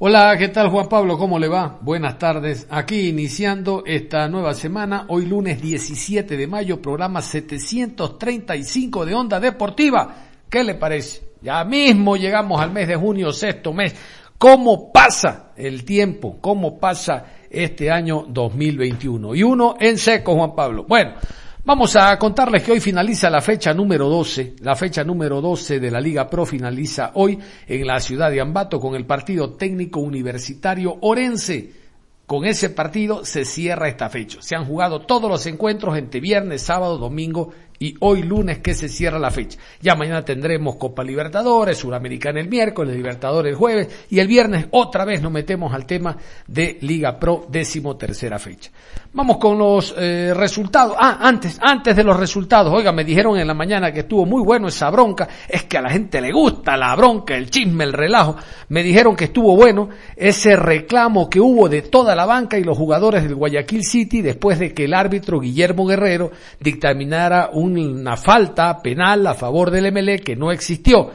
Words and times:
Hola, 0.00 0.36
¿qué 0.38 0.46
tal 0.46 0.68
Juan 0.68 0.88
Pablo? 0.88 1.18
¿Cómo 1.18 1.40
le 1.40 1.48
va? 1.48 1.76
Buenas 1.80 2.20
tardes. 2.20 2.68
Aquí 2.70 3.08
iniciando 3.08 3.82
esta 3.84 4.28
nueva 4.28 4.54
semana, 4.54 5.06
hoy 5.08 5.26
lunes 5.26 5.60
17 5.60 6.36
de 6.36 6.46
mayo, 6.46 6.80
programa 6.80 7.20
735 7.20 9.04
de 9.04 9.14
Onda 9.16 9.40
Deportiva. 9.40 10.14
¿Qué 10.48 10.62
le 10.62 10.76
parece? 10.76 11.30
Ya 11.42 11.64
mismo 11.64 12.16
llegamos 12.16 12.60
al 12.60 12.70
mes 12.70 12.86
de 12.86 12.94
junio, 12.94 13.32
sexto 13.32 13.72
mes. 13.72 13.92
¿Cómo 14.38 14.92
pasa 14.92 15.50
el 15.56 15.84
tiempo? 15.84 16.38
¿Cómo 16.40 16.78
pasa 16.78 17.24
este 17.50 17.90
año 17.90 18.24
2021? 18.28 19.34
Y 19.34 19.42
uno 19.42 19.74
en 19.80 19.98
seco, 19.98 20.36
Juan 20.36 20.54
Pablo. 20.54 20.84
Bueno, 20.88 21.14
Vamos 21.68 21.96
a 21.96 22.18
contarles 22.18 22.62
que 22.62 22.72
hoy 22.72 22.80
finaliza 22.80 23.28
la 23.28 23.42
fecha 23.42 23.74
número 23.74 24.08
12. 24.08 24.54
La 24.62 24.74
fecha 24.74 25.04
número 25.04 25.42
12 25.42 25.78
de 25.78 25.90
la 25.90 26.00
Liga 26.00 26.26
Pro 26.26 26.46
finaliza 26.46 27.10
hoy 27.12 27.38
en 27.66 27.86
la 27.86 28.00
ciudad 28.00 28.30
de 28.30 28.40
Ambato 28.40 28.80
con 28.80 28.94
el 28.94 29.04
partido 29.04 29.50
técnico 29.50 30.00
universitario 30.00 30.96
Orense. 31.02 31.70
Con 32.24 32.46
ese 32.46 32.70
partido 32.70 33.22
se 33.22 33.44
cierra 33.44 33.86
esta 33.86 34.08
fecha. 34.08 34.40
Se 34.40 34.56
han 34.56 34.64
jugado 34.64 35.00
todos 35.00 35.30
los 35.30 35.44
encuentros 35.44 35.98
entre 35.98 36.20
viernes, 36.20 36.62
sábado, 36.62 36.96
domingo 36.96 37.52
y 37.78 37.94
hoy 38.00 38.22
lunes 38.22 38.60
que 38.60 38.72
se 38.72 38.88
cierra 38.88 39.18
la 39.18 39.30
fecha. 39.30 39.58
Ya 39.82 39.94
mañana 39.94 40.24
tendremos 40.24 40.76
Copa 40.76 41.04
Libertadores, 41.04 41.76
Suramericana 41.76 42.40
el 42.40 42.48
miércoles, 42.48 42.96
Libertadores 42.96 43.50
el 43.50 43.56
jueves 43.56 44.06
y 44.08 44.20
el 44.20 44.26
viernes 44.26 44.68
otra 44.70 45.04
vez 45.04 45.20
nos 45.20 45.32
metemos 45.32 45.74
al 45.74 45.84
tema 45.84 46.16
de 46.46 46.78
Liga 46.80 47.18
Pro 47.18 47.46
décimo 47.50 47.96
tercera 47.96 48.38
fecha. 48.38 48.70
Vamos 49.12 49.38
con 49.38 49.58
los 49.58 49.94
eh, 49.96 50.32
resultados. 50.34 50.94
Ah, 50.98 51.18
antes, 51.22 51.58
antes 51.62 51.96
de 51.96 52.04
los 52.04 52.16
resultados, 52.16 52.72
oiga, 52.72 52.92
me 52.92 53.04
dijeron 53.04 53.38
en 53.38 53.46
la 53.46 53.54
mañana 53.54 53.90
que 53.90 54.00
estuvo 54.00 54.26
muy 54.26 54.42
bueno 54.42 54.68
esa 54.68 54.90
bronca, 54.90 55.26
es 55.48 55.64
que 55.64 55.78
a 55.78 55.82
la 55.82 55.90
gente 55.90 56.20
le 56.20 56.30
gusta 56.30 56.76
la 56.76 56.94
bronca, 56.94 57.34
el 57.34 57.48
chisme, 57.48 57.84
el 57.84 57.94
relajo. 57.94 58.36
Me 58.68 58.82
dijeron 58.82 59.16
que 59.16 59.24
estuvo 59.24 59.56
bueno 59.56 59.88
ese 60.14 60.56
reclamo 60.56 61.30
que 61.30 61.40
hubo 61.40 61.68
de 61.68 61.82
toda 61.82 62.14
la 62.14 62.26
banca 62.26 62.58
y 62.58 62.64
los 62.64 62.76
jugadores 62.76 63.22
del 63.22 63.34
Guayaquil 63.34 63.84
City 63.84 64.20
después 64.20 64.58
de 64.58 64.74
que 64.74 64.84
el 64.84 64.94
árbitro 64.94 65.40
Guillermo 65.40 65.86
Guerrero 65.86 66.30
dictaminara 66.60 67.50
una 67.52 68.16
falta 68.16 68.80
penal 68.82 69.26
a 69.26 69.34
favor 69.34 69.70
del 69.70 69.90
MLE 69.90 70.18
que 70.18 70.36
no 70.36 70.52
existió. 70.52 71.10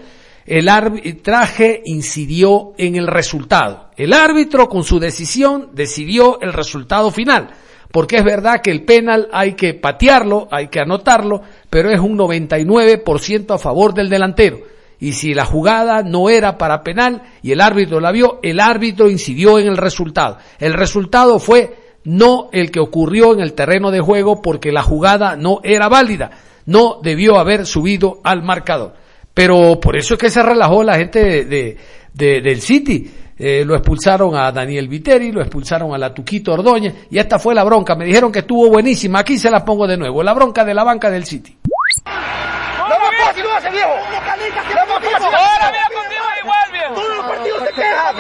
El 0.46 0.68
arbitraje 0.68 1.82
incidió 1.86 2.74
en 2.78 2.96
el 2.96 3.08
resultado. 3.08 3.92
El 3.96 4.12
árbitro 4.12 4.68
con 4.68 4.84
su 4.84 5.00
decisión 5.00 5.70
decidió 5.74 6.42
el 6.42 6.52
resultado 6.52 7.12
final. 7.12 7.50
Porque 7.94 8.18
es 8.18 8.24
verdad 8.24 8.62
que 8.64 8.72
el 8.72 8.86
penal 8.86 9.30
hay 9.32 9.54
que 9.54 9.76
patearlo, 9.76 10.48
hay 10.50 10.70
que 10.70 10.80
anotarlo, 10.80 11.44
pero 11.70 11.92
es 11.92 12.00
un 12.00 12.18
99% 12.18 13.54
a 13.54 13.60
favor 13.60 13.94
del 13.94 14.10
delantero. 14.10 14.62
Y 15.00 15.14
si 15.14 15.36
la 15.36 15.46
jugada 15.46 16.02
no 16.02 16.28
era 16.28 16.58
para 16.58 16.82
penal 16.82 17.22
y 17.44 17.52
el 17.52 17.62
árbitro 17.62 18.00
la 18.00 18.12
vio, 18.12 18.40
el 18.42 18.60
árbitro 18.60 19.12
incidió 19.12 19.60
en 19.60 19.68
el 19.68 19.78
resultado. 19.78 20.40
El 20.58 20.74
resultado 20.74 21.38
fue 21.38 22.00
no 22.04 22.50
el 22.52 22.72
que 22.72 22.80
ocurrió 22.80 23.32
en 23.32 23.42
el 23.42 23.54
terreno 23.54 23.92
de 23.92 24.02
juego 24.02 24.42
porque 24.42 24.72
la 24.72 24.82
jugada 24.82 25.36
no 25.36 25.60
era 25.64 25.88
válida. 25.88 26.32
No 26.66 27.00
debió 27.04 27.38
haber 27.38 27.68
subido 27.68 28.22
al 28.24 28.42
marcador. 28.42 28.96
Pero 29.36 29.80
por 29.80 29.98
eso 29.98 30.16
es 30.16 30.20
que 30.20 30.32
se 30.32 30.42
relajó 30.42 30.84
la 30.84 30.98
gente 30.98 31.20
de, 31.24 31.46
de, 31.46 31.78
de, 32.12 32.42
del 32.42 32.60
City. 32.60 33.08
Eh, 33.38 33.64
lo 33.66 33.76
expulsaron 33.76 34.36
a 34.36 34.52
Daniel 34.52 34.88
Viteri, 34.88 35.32
lo 35.32 35.42
expulsaron 35.42 35.94
a 35.94 35.98
la 35.98 36.14
Tuquito 36.14 36.54
Ordóñez 36.54 37.08
y 37.10 37.18
esta 37.18 37.40
fue 37.40 37.56
la 37.56 37.64
bronca. 37.64 37.96
Me 37.96 38.06
dijeron 38.06 38.32
que 38.32 38.40
estuvo 38.40 38.70
buenísima. 38.70 39.20
Aquí 39.20 39.38
se 39.38 39.50
la 39.50 39.66
pongo 39.66 39.88
de 39.88 39.98
nuevo. 39.98 40.22
La 40.24 40.34
bronca 40.34 40.64
de 40.64 40.74
la 40.74 40.84
banca 40.84 41.10
del 41.10 41.26
City. 41.26 41.58
¡No 42.06 42.90
más 42.90 43.26
fácil 43.26 43.44
lo 43.44 43.54
hace, 43.56 43.70
viejo! 43.72 43.90
¡No 43.90 44.12
más 44.12 44.24
fácil! 44.24 45.26
Ahora 45.26 45.72
viejo 45.72 45.94
contigo 45.94 46.24
igual, 46.44 46.72
viejo. 46.72 46.94
Todos 46.96 47.18
los 47.18 47.26
partidos 47.26 47.60
se 47.64 47.74
quejan. 47.74 48.16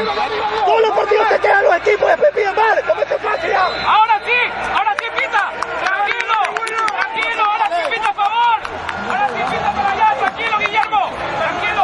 Todos 0.65 0.81
los 0.81 0.91
partidos 0.91 1.27
se 1.29 1.39
quejan 1.39 1.63
los 1.63 1.75
equipos 1.77 2.07
después 2.07 2.31
piden 2.33 2.55
mal. 2.55 2.83
¿Cómo 2.87 3.01
es 3.01 3.07
fácil 3.21 3.49
ya? 3.51 3.65
Ahora 3.85 4.19
sí, 4.25 4.39
ahora 4.73 4.95
sí 4.97 5.05
pita. 5.15 5.43
Tranquilo, 5.83 6.37
tranquilo, 6.89 7.43
ahora 7.43 7.65
sí 7.69 7.81
pita 7.91 8.09
a 8.09 8.13
favor. 8.13 8.57
Ahora 9.09 9.27
sí 9.29 9.41
pita 9.51 9.71
para 9.73 9.91
allá, 9.91 10.15
tranquilo, 10.19 10.57
Guillermo. 10.57 11.01
Tranquilo. 11.37 11.83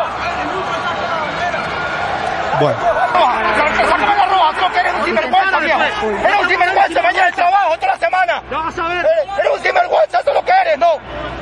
Sácame 3.89 4.15
la 4.17 4.25
roja, 4.25 4.51
creo 4.57 4.71
que 4.73 4.79
eres 4.79 4.93
un 4.93 5.05
sinvergüenza, 5.05 5.59
viejo. 5.59 5.79
Eres 5.79 6.41
un 6.41 6.49
sinvergüenza, 6.49 7.01
mañana 7.01 7.27
el 7.27 7.35
trabajo, 7.35 7.75
toda 7.75 7.87
la 7.87 7.97
semana. 7.97 8.43
vas 8.51 8.79
a 8.79 8.87
ver. 8.87 9.05
Eres, 9.05 9.39
eres 9.39 9.51
un 9.55 9.63
sinvergüenza, 9.63 10.19
eso 10.19 10.29
es 10.29 10.35
lo 10.35 10.43
que 10.45 10.51
eres, 10.51 10.77
¿no? 10.77 10.91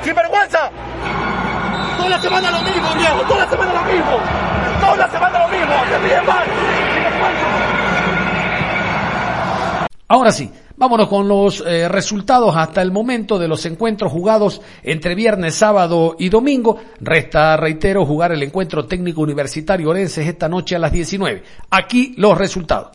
Sinvergüenza. 0.04 0.70
Toda 1.98 2.10
la 2.10 2.17
semana 2.28 2.52
lo 2.52 2.62
mismo, 2.62 2.94
viejo, 2.96 3.22
toda 3.22 3.46
la 3.46 3.50
semana 3.50 3.74
lo 3.74 3.84
mismo. 3.84 4.20
Toda 4.82 5.40
lo 5.40 5.48
mismo. 5.48 6.34
Ahora 10.10 10.32
sí, 10.32 10.52
vámonos 10.76 11.08
con 11.08 11.28
los 11.28 11.64
eh, 11.66 11.88
resultados 11.88 12.56
hasta 12.56 12.82
el 12.82 12.92
momento 12.92 13.40
de 13.40 13.48
los 13.48 13.66
encuentros 13.66 14.12
jugados 14.12 14.62
entre 14.84 15.16
viernes, 15.16 15.56
sábado 15.56 16.18
y 16.20 16.28
domingo. 16.28 16.80
Resta, 17.00 17.56
reitero, 17.56 18.06
jugar 18.06 18.34
el 18.34 18.44
encuentro 18.44 18.86
técnico 18.86 19.22
universitario 19.22 19.90
Orenses 19.90 20.28
esta 20.28 20.50
noche 20.50 20.76
a 20.76 20.80
las 20.80 20.92
19. 20.92 21.44
Aquí 21.70 22.14
los 22.18 22.38
resultados. 22.38 22.92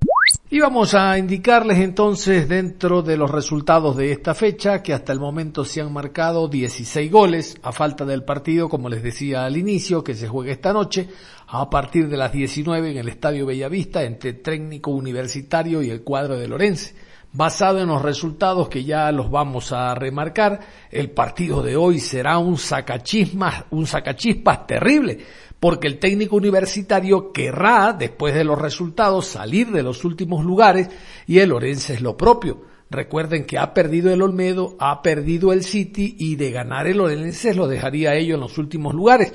Y 0.53 0.61
vamos 0.61 0.93
a 0.93 1.17
indicarles 1.17 1.79
entonces 1.79 2.47
dentro 2.47 3.01
de 3.01 3.17
los 3.17 3.31
resultados 3.31 3.97
de 3.97 4.13
esta 4.13 4.35
fecha 4.35 4.83
que 4.83 4.93
hasta 4.93 5.11
el 5.11 5.19
momento 5.19 5.65
se 5.65 5.81
han 5.81 5.91
marcado 5.91 6.47
16 6.47 7.11
goles 7.11 7.57
a 7.63 7.73
falta 7.73 8.05
del 8.05 8.23
partido, 8.23 8.69
como 8.69 8.91
les 8.91 9.03
decía 9.03 9.47
al 9.47 9.57
inicio, 9.57 10.05
que 10.05 10.15
se 10.15 10.29
juega 10.29 10.53
esta 10.53 10.75
noche 10.75 11.09
a 11.47 11.71
partir 11.71 12.07
de 12.11 12.19
las 12.19 12.33
19 12.33 12.91
en 12.91 12.99
el 12.99 13.09
Estadio 13.09 13.47
Bellavista 13.47 14.03
entre 14.03 14.35
Técnico 14.35 14.91
Universitario 14.91 15.81
y 15.81 15.89
el 15.89 16.03
cuadro 16.03 16.37
de 16.37 16.49
Lorense. 16.49 16.95
Basado 17.35 17.81
en 17.81 17.89
los 17.89 18.03
resultados 18.03 18.69
que 18.69 18.85
ya 18.85 19.11
los 19.11 19.31
vamos 19.31 19.73
a 19.73 19.95
remarcar, 19.95 20.61
el 20.91 21.11
partido 21.11 21.63
de 21.63 21.77
hoy 21.77 21.99
será 21.99 22.37
un 22.37 22.59
sacachispas, 22.59 23.65
un 23.71 23.87
sacachispas 23.87 24.67
terrible, 24.67 25.19
porque 25.59 25.87
el 25.87 25.99
técnico 25.99 26.37
universitario 26.37 27.33
querrá, 27.33 27.95
después 27.99 28.35
de 28.35 28.45
los 28.45 28.61
resultados, 28.61 29.29
salir 29.29 29.71
de 29.71 29.83
los 29.83 30.05
últimos 30.05 30.45
lugares 30.45 30.91
y 31.27 31.39
el 31.39 31.53
Orense 31.53 31.95
es 31.95 32.03
lo 32.03 32.19
propio. 32.19 32.67
Recuerden 32.91 33.47
que 33.47 33.57
ha 33.57 33.73
perdido 33.73 34.13
el 34.13 34.21
Olmedo, 34.21 34.77
ha 34.79 35.01
perdido 35.01 35.55
el 35.55 35.63
City 35.63 36.15
y 36.19 36.37
de 36.37 36.51
ganar 36.51 36.87
el 36.87 37.01
Orense 37.01 37.55
lo 37.55 37.67
dejaría 37.67 38.11
a 38.11 38.17
ellos 38.17 38.35
en 38.35 38.41
los 38.41 38.59
últimos 38.59 38.93
lugares. 38.93 39.33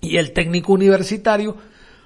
Y 0.00 0.18
el 0.18 0.32
técnico 0.32 0.74
universitario, 0.74 1.56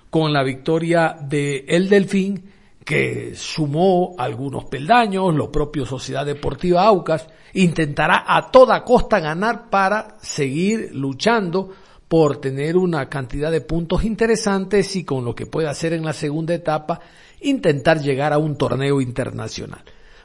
con 0.09 0.33
la 0.33 0.43
victoria 0.43 1.15
de 1.21 1.67
El 1.69 1.91
Delfín, 1.91 2.52
que 2.85 3.35
sumó 3.35 4.15
algunos 4.19 4.65
peldaños, 4.65 5.35
lo 5.35 5.51
propio 5.51 5.87
Sociedad 5.87 6.27
Deportiva 6.27 6.85
Aucas, 6.85 7.29
intentará 7.55 8.25
a 8.27 8.51
toda 8.51 8.85
costa 8.85 9.21
ganar 9.21 9.71
para 9.71 10.17
seguir 10.21 10.91
luchando 10.93 11.71
por 12.09 12.39
tener 12.39 12.77
una 12.77 13.09
cantidad 13.09 13.51
de 13.51 13.63
puntos 13.63 14.05
interesantes 14.05 14.97
y 14.97 15.05
con 15.05 15.25
lo 15.25 15.35
que 15.35 15.47
puede 15.47 15.69
hacer 15.69 15.93
en 15.93 16.05
la 16.05 16.13
segunda 16.13 16.53
etapa, 16.55 17.01
intentar 17.41 18.01
llegar 18.01 18.33
a 18.33 18.39
un 18.39 18.57
torneo 18.57 19.01
internacional. 19.01 19.83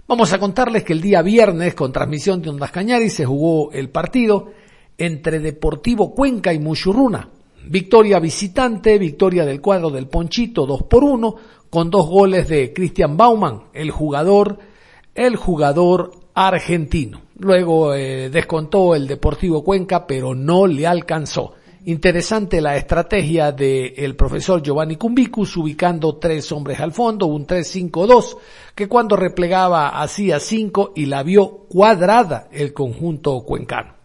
Vamos 0.08 0.34
a 0.34 0.40
contarles 0.40 0.84
que 0.84 0.94
el 0.94 1.02
día 1.02 1.22
viernes, 1.22 1.76
con 1.76 1.92
transmisión 1.92 2.42
de 2.42 2.50
Ondas 2.50 2.72
Cañaris, 2.72 3.14
se 3.14 3.26
jugó 3.26 3.72
el 3.72 3.90
partido 3.90 4.52
entre 4.98 5.40
Deportivo 5.40 6.14
Cuenca 6.14 6.54
y 6.54 6.60
Muchurruna. 6.60 7.30
Victoria 7.70 8.20
visitante, 8.20 8.98
victoria 8.98 9.46
del 9.46 9.62
cuadro 9.62 9.90
del 9.90 10.08
Ponchito, 10.08 10.66
2 10.66 10.84
por 10.84 11.04
1, 11.04 11.36
con 11.70 11.90
dos 11.90 12.08
goles 12.08 12.48
de 12.48 12.74
Christian 12.74 13.18
Baumann, 13.18 13.64
el 13.74 13.92
jugador, 13.92 14.58
el 15.14 15.36
jugador 15.36 16.12
argentino. 16.34 17.22
Luego 17.40 17.94
eh, 17.94 18.30
descontó 18.30 18.96
el 18.96 19.08
Deportivo 19.08 19.64
Cuenca, 19.64 20.08
pero 20.08 20.34
no 20.34 20.66
le 20.66 20.88
alcanzó. 20.88 21.54
Interesante 21.86 22.60
la 22.60 22.76
estrategia 22.76 23.52
del 23.52 24.16
profesor 24.16 24.62
Giovanni 24.62 24.98
Cumbicus, 24.98 25.56
ubicando 25.56 26.18
tres 26.18 26.52
hombres 26.52 26.80
al 26.80 26.92
fondo, 26.92 27.28
un 27.28 27.48
3-5-2, 27.48 28.38
que 28.76 28.90
cuando 28.90 29.16
replegaba 29.16 30.02
hacía 30.02 30.40
cinco 30.40 30.92
y 30.96 31.06
la 31.06 31.24
vio 31.24 31.66
cuadrada 31.70 32.50
el 32.52 32.74
conjunto 32.74 33.42
cuencano. 33.44 33.97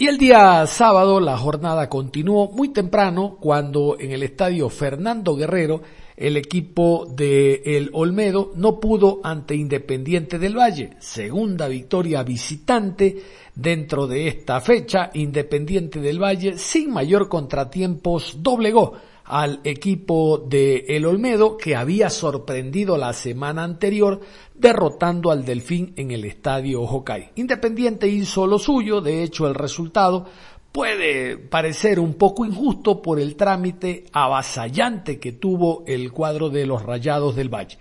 Y 0.00 0.06
el 0.06 0.16
día 0.16 0.66
sábado 0.66 1.20
la 1.20 1.36
jornada 1.36 1.90
continuó 1.90 2.50
muy 2.52 2.70
temprano 2.70 3.36
cuando 3.38 3.98
en 4.00 4.12
el 4.12 4.22
estadio 4.22 4.70
Fernando 4.70 5.36
Guerrero 5.36 5.82
el 6.16 6.38
equipo 6.38 7.06
de 7.14 7.60
El 7.66 7.90
Olmedo 7.92 8.52
no 8.54 8.80
pudo 8.80 9.20
ante 9.22 9.54
Independiente 9.54 10.38
del 10.38 10.56
Valle. 10.56 10.96
Segunda 11.00 11.68
victoria 11.68 12.22
visitante 12.22 13.14
dentro 13.54 14.06
de 14.06 14.28
esta 14.28 14.62
fecha. 14.62 15.10
Independiente 15.12 16.00
del 16.00 16.18
Valle 16.18 16.56
sin 16.56 16.90
mayor 16.94 17.28
contratiempos 17.28 18.38
doblegó 18.38 18.94
al 19.30 19.60
equipo 19.62 20.38
de 20.38 20.84
El 20.88 21.06
Olmedo 21.06 21.56
que 21.56 21.76
había 21.76 22.10
sorprendido 22.10 22.98
la 22.98 23.12
semana 23.12 23.62
anterior 23.62 24.20
derrotando 24.54 25.30
al 25.30 25.44
Delfín 25.44 25.92
en 25.96 26.10
el 26.10 26.24
estadio 26.24 26.82
Hokai. 26.82 27.30
Independiente 27.36 28.08
hizo 28.08 28.46
lo 28.48 28.58
suyo, 28.58 29.00
de 29.00 29.22
hecho 29.22 29.46
el 29.46 29.54
resultado 29.54 30.26
puede 30.72 31.36
parecer 31.36 32.00
un 32.00 32.14
poco 32.14 32.44
injusto 32.44 33.00
por 33.00 33.20
el 33.20 33.36
trámite 33.36 34.06
avasallante 34.12 35.20
que 35.20 35.32
tuvo 35.32 35.84
el 35.86 36.12
cuadro 36.12 36.50
de 36.50 36.66
los 36.66 36.82
Rayados 36.82 37.36
del 37.36 37.48
Valle. 37.48 37.78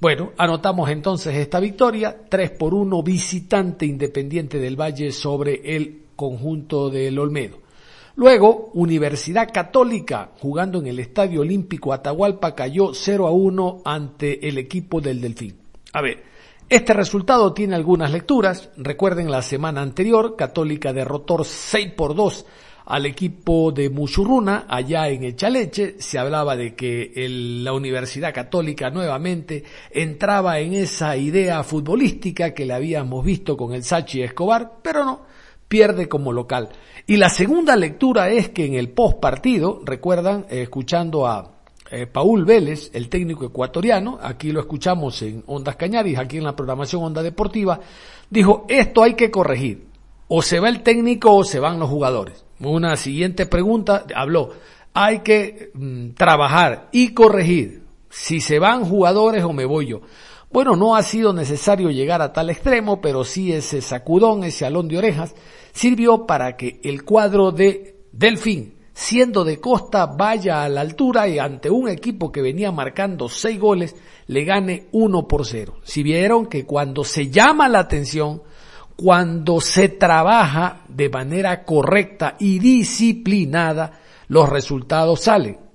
Bueno, 0.00 0.32
anotamos 0.38 0.90
entonces 0.90 1.36
esta 1.36 1.60
victoria, 1.60 2.24
3 2.28 2.50
por 2.52 2.74
1 2.74 3.02
visitante 3.02 3.86
independiente 3.86 4.58
del 4.58 4.80
Valle 4.80 5.12
sobre 5.12 5.76
el 5.76 6.04
conjunto 6.16 6.90
del 6.90 7.18
Olmedo. 7.18 7.65
Luego, 8.16 8.70
Universidad 8.72 9.52
Católica, 9.52 10.30
jugando 10.40 10.78
en 10.78 10.86
el 10.86 11.00
Estadio 11.00 11.42
Olímpico 11.42 11.92
Atahualpa, 11.92 12.54
cayó 12.54 12.94
0 12.94 13.26
a 13.26 13.30
1 13.30 13.82
ante 13.84 14.48
el 14.48 14.56
equipo 14.56 15.02
del 15.02 15.20
Delfín. 15.20 15.54
A 15.92 16.00
ver, 16.00 16.24
este 16.66 16.94
resultado 16.94 17.52
tiene 17.52 17.74
algunas 17.74 18.10
lecturas. 18.10 18.70
Recuerden 18.78 19.30
la 19.30 19.42
semana 19.42 19.82
anterior, 19.82 20.34
Católica 20.34 20.94
derrotó 20.94 21.44
6 21.44 21.92
por 21.92 22.14
2 22.14 22.46
al 22.86 23.04
equipo 23.04 23.70
de 23.70 23.90
Muchurruna, 23.90 24.64
allá 24.66 25.10
en 25.10 25.24
Echaleche. 25.24 25.96
Se 25.98 26.18
hablaba 26.18 26.56
de 26.56 26.74
que 26.74 27.12
la 27.28 27.74
Universidad 27.74 28.32
Católica 28.32 28.88
nuevamente 28.88 29.62
entraba 29.90 30.58
en 30.58 30.72
esa 30.72 31.18
idea 31.18 31.62
futbolística 31.62 32.54
que 32.54 32.64
le 32.64 32.72
habíamos 32.72 33.22
visto 33.22 33.58
con 33.58 33.74
el 33.74 33.84
Sachi 33.84 34.22
Escobar, 34.22 34.78
pero 34.82 35.04
no 35.04 35.35
pierde 35.68 36.08
como 36.08 36.32
local. 36.32 36.70
Y 37.06 37.16
la 37.16 37.28
segunda 37.28 37.76
lectura 37.76 38.30
es 38.30 38.48
que 38.48 38.64
en 38.64 38.74
el 38.74 38.90
post 38.90 39.18
partido, 39.20 39.80
recuerdan, 39.84 40.46
eh, 40.50 40.62
escuchando 40.62 41.26
a 41.26 41.52
eh, 41.90 42.06
Paul 42.06 42.44
Vélez, 42.44 42.90
el 42.94 43.08
técnico 43.08 43.44
ecuatoriano, 43.44 44.18
aquí 44.20 44.50
lo 44.50 44.60
escuchamos 44.60 45.22
en 45.22 45.44
Ondas 45.46 45.76
Cañaris, 45.76 46.18
aquí 46.18 46.38
en 46.38 46.44
la 46.44 46.56
programación 46.56 47.04
Onda 47.04 47.22
Deportiva, 47.22 47.80
dijo, 48.28 48.64
esto 48.68 49.02
hay 49.02 49.14
que 49.14 49.30
corregir. 49.30 49.86
O 50.28 50.42
se 50.42 50.58
va 50.58 50.68
el 50.68 50.82
técnico 50.82 51.32
o 51.32 51.44
se 51.44 51.60
van 51.60 51.78
los 51.78 51.88
jugadores. 51.88 52.44
Una 52.58 52.96
siguiente 52.96 53.46
pregunta, 53.46 54.04
habló, 54.14 54.50
hay 54.94 55.20
que 55.20 55.70
mm, 55.74 56.10
trabajar 56.14 56.88
y 56.90 57.14
corregir 57.14 57.84
si 58.08 58.40
se 58.40 58.58
van 58.58 58.84
jugadores 58.84 59.44
o 59.44 59.52
me 59.52 59.64
voy 59.64 59.88
yo. 59.88 60.00
Bueno, 60.50 60.76
no 60.76 60.96
ha 60.96 61.02
sido 61.02 61.32
necesario 61.32 61.90
llegar 61.90 62.22
a 62.22 62.32
tal 62.32 62.50
extremo, 62.50 63.00
pero 63.00 63.24
sí 63.24 63.52
ese 63.52 63.80
sacudón, 63.80 64.44
ese 64.44 64.64
alón 64.64 64.88
de 64.88 64.98
orejas, 64.98 65.34
sirvió 65.72 66.26
para 66.26 66.56
que 66.56 66.80
el 66.84 67.04
cuadro 67.04 67.52
de 67.52 67.96
Delfín, 68.12 68.74
siendo 68.94 69.44
de 69.44 69.60
costa, 69.60 70.06
vaya 70.06 70.62
a 70.62 70.68
la 70.68 70.80
altura 70.80 71.28
y 71.28 71.38
ante 71.38 71.68
un 71.68 71.88
equipo 71.88 72.32
que 72.32 72.40
venía 72.40 72.72
marcando 72.72 73.28
seis 73.28 73.58
goles, 73.58 73.94
le 74.28 74.44
gane 74.44 74.86
uno 74.92 75.28
por 75.28 75.44
cero. 75.44 75.80
Si 75.82 76.02
vieron 76.02 76.46
que 76.46 76.64
cuando 76.64 77.04
se 77.04 77.28
llama 77.28 77.68
la 77.68 77.80
atención, 77.80 78.42
cuando 78.96 79.60
se 79.60 79.90
trabaja 79.90 80.84
de 80.88 81.10
manera 81.10 81.64
correcta 81.64 82.36
y 82.38 82.58
disciplinada, 82.58 84.00
los 84.28 84.48
resultados 84.48 85.20
salen. 85.20 85.65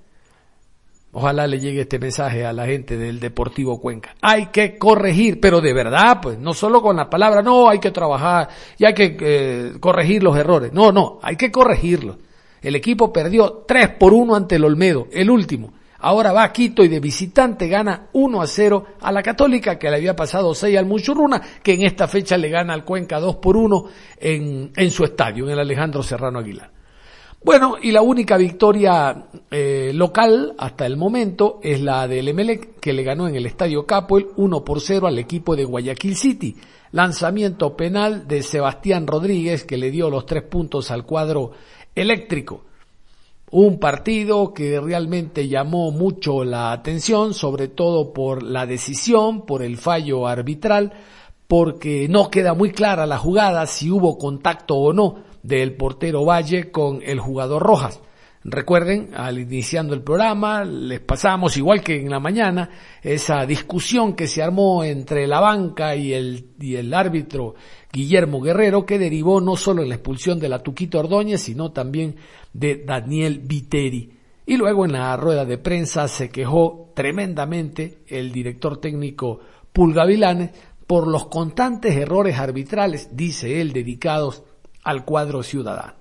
Ojalá 1.13 1.45
le 1.45 1.59
llegue 1.59 1.81
este 1.81 1.99
mensaje 1.99 2.45
a 2.45 2.53
la 2.53 2.65
gente 2.65 2.95
del 2.95 3.19
Deportivo 3.19 3.81
Cuenca. 3.81 4.15
Hay 4.21 4.45
que 4.45 4.77
corregir, 4.77 5.41
pero 5.41 5.59
de 5.59 5.73
verdad, 5.73 6.19
pues, 6.21 6.39
no 6.39 6.53
solo 6.53 6.81
con 6.81 6.95
la 6.95 7.09
palabra, 7.09 7.41
no, 7.41 7.67
hay 7.67 7.79
que 7.79 7.91
trabajar 7.91 8.47
y 8.77 8.85
hay 8.85 8.93
que 8.93 9.17
eh, 9.19 9.73
corregir 9.79 10.23
los 10.23 10.37
errores. 10.37 10.71
No, 10.71 10.93
no, 10.93 11.19
hay 11.21 11.35
que 11.35 11.51
corregirlos. 11.51 12.15
El 12.61 12.75
equipo 12.75 13.11
perdió 13.11 13.63
3 13.67 13.89
por 13.99 14.13
1 14.13 14.35
ante 14.35 14.55
el 14.55 14.63
Olmedo, 14.63 15.07
el 15.11 15.29
último. 15.29 15.73
Ahora 15.99 16.31
va 16.31 16.43
a 16.43 16.53
Quito 16.53 16.83
y 16.83 16.87
de 16.87 16.99
visitante 16.99 17.67
gana 17.67 18.07
1 18.13 18.41
a 18.41 18.47
0 18.47 18.85
a 19.01 19.11
la 19.11 19.21
Católica, 19.21 19.77
que 19.77 19.89
le 19.89 19.97
había 19.97 20.15
pasado 20.15 20.55
6 20.55 20.77
al 20.77 20.85
Muchurruna, 20.85 21.41
que 21.61 21.73
en 21.73 21.83
esta 21.83 22.07
fecha 22.07 22.37
le 22.37 22.49
gana 22.49 22.73
al 22.73 22.85
Cuenca 22.85 23.19
2 23.19 23.35
por 23.35 23.57
1 23.57 23.85
en, 24.17 24.71
en 24.75 24.91
su 24.91 25.03
estadio, 25.03 25.45
en 25.45 25.51
el 25.51 25.59
Alejandro 25.59 26.01
Serrano 26.01 26.39
Aguilar. 26.39 26.80
Bueno, 27.43 27.77
y 27.81 27.91
la 27.91 28.03
única 28.03 28.37
victoria 28.37 29.25
eh, 29.49 29.91
local 29.95 30.53
hasta 30.59 30.85
el 30.85 30.95
momento 30.95 31.59
es 31.63 31.81
la 31.81 32.07
del 32.07 32.27
Emelec, 32.27 32.79
que 32.79 32.93
le 32.93 33.01
ganó 33.01 33.27
en 33.27 33.35
el 33.35 33.47
Estadio 33.47 33.87
Capoel 33.87 34.27
1 34.35 34.63
por 34.63 34.79
0 34.79 35.07
al 35.07 35.17
equipo 35.17 35.55
de 35.55 35.65
Guayaquil 35.65 36.15
City. 36.15 36.55
Lanzamiento 36.91 37.75
penal 37.75 38.27
de 38.27 38.43
Sebastián 38.43 39.07
Rodríguez, 39.07 39.63
que 39.63 39.77
le 39.77 39.89
dio 39.89 40.11
los 40.11 40.27
tres 40.27 40.43
puntos 40.43 40.91
al 40.91 41.03
cuadro 41.03 41.51
eléctrico. 41.95 42.65
Un 43.49 43.79
partido 43.79 44.53
que 44.53 44.79
realmente 44.79 45.47
llamó 45.47 45.89
mucho 45.89 46.43
la 46.43 46.71
atención, 46.71 47.33
sobre 47.33 47.69
todo 47.69 48.13
por 48.13 48.43
la 48.43 48.67
decisión, 48.67 49.47
por 49.47 49.63
el 49.63 49.77
fallo 49.77 50.27
arbitral, 50.27 50.93
porque 51.47 52.07
no 52.07 52.29
queda 52.29 52.53
muy 52.53 52.71
clara 52.71 53.07
la 53.07 53.17
jugada 53.17 53.65
si 53.65 53.89
hubo 53.89 54.19
contacto 54.19 54.75
o 54.75 54.93
no 54.93 55.30
del 55.43 55.75
portero 55.75 56.25
Valle 56.25 56.71
con 56.71 57.01
el 57.03 57.19
jugador 57.19 57.63
Rojas. 57.63 58.01
Recuerden, 58.43 59.11
al 59.13 59.37
iniciando 59.37 59.93
el 59.93 60.01
programa, 60.01 60.63
les 60.63 60.99
pasamos, 60.99 61.57
igual 61.57 61.83
que 61.83 62.01
en 62.01 62.09
la 62.09 62.19
mañana, 62.19 62.71
esa 63.03 63.45
discusión 63.45 64.15
que 64.15 64.27
se 64.27 64.41
armó 64.41 64.83
entre 64.83 65.27
la 65.27 65.39
banca 65.39 65.95
y 65.95 66.11
el, 66.13 66.47
y 66.59 66.75
el 66.75 66.91
árbitro 66.91 67.53
Guillermo 67.93 68.41
Guerrero, 68.41 68.83
que 68.83 68.97
derivó 68.97 69.39
no 69.41 69.55
solo 69.55 69.83
en 69.83 69.89
la 69.89 69.95
expulsión 69.95 70.39
de 70.39 70.49
la 70.49 70.63
Tuquito 70.63 70.97
Ordóñez, 70.97 71.41
sino 71.41 71.71
también 71.71 72.15
de 72.51 72.83
Daniel 72.83 73.39
Viteri. 73.43 74.11
Y 74.47 74.57
luego 74.57 74.85
en 74.85 74.93
la 74.93 75.15
rueda 75.17 75.45
de 75.45 75.59
prensa 75.59 76.07
se 76.07 76.29
quejó 76.29 76.91
tremendamente 76.95 77.99
el 78.07 78.31
director 78.31 78.81
técnico 78.81 79.39
Pulga 79.71 80.03
Vilanes 80.03 80.49
por 80.87 81.07
los 81.07 81.27
constantes 81.27 81.95
errores 81.95 82.39
arbitrales, 82.39 83.15
dice 83.15 83.61
él, 83.61 83.71
dedicados 83.71 84.43
al 84.83 85.05
cuadro 85.05 85.43
ciudadano. 85.43 85.93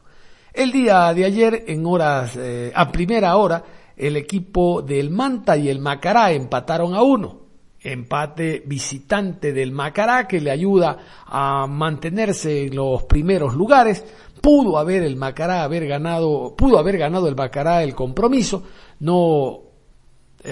El 0.52 0.72
día 0.72 1.12
de 1.14 1.24
ayer, 1.24 1.64
en 1.68 1.86
horas, 1.86 2.36
eh, 2.36 2.72
a 2.74 2.90
primera 2.90 3.36
hora, 3.36 3.62
el 3.96 4.16
equipo 4.16 4.82
del 4.82 5.10
Manta 5.10 5.56
y 5.56 5.68
el 5.68 5.78
Macará 5.78 6.32
empataron 6.32 6.94
a 6.94 7.02
uno. 7.02 7.38
Empate 7.82 8.62
visitante 8.66 9.52
del 9.52 9.72
Macará 9.72 10.26
que 10.26 10.40
le 10.40 10.50
ayuda 10.50 10.98
a 11.26 11.66
mantenerse 11.66 12.64
en 12.66 12.76
los 12.76 13.04
primeros 13.04 13.54
lugares. 13.54 14.04
Pudo 14.40 14.78
haber 14.78 15.02
el 15.02 15.16
Macará 15.16 15.62
haber 15.62 15.86
ganado, 15.86 16.54
pudo 16.56 16.78
haber 16.78 16.98
ganado 16.98 17.28
el 17.28 17.36
Macará 17.36 17.82
el 17.82 17.94
compromiso. 17.94 18.64
No 18.98 19.69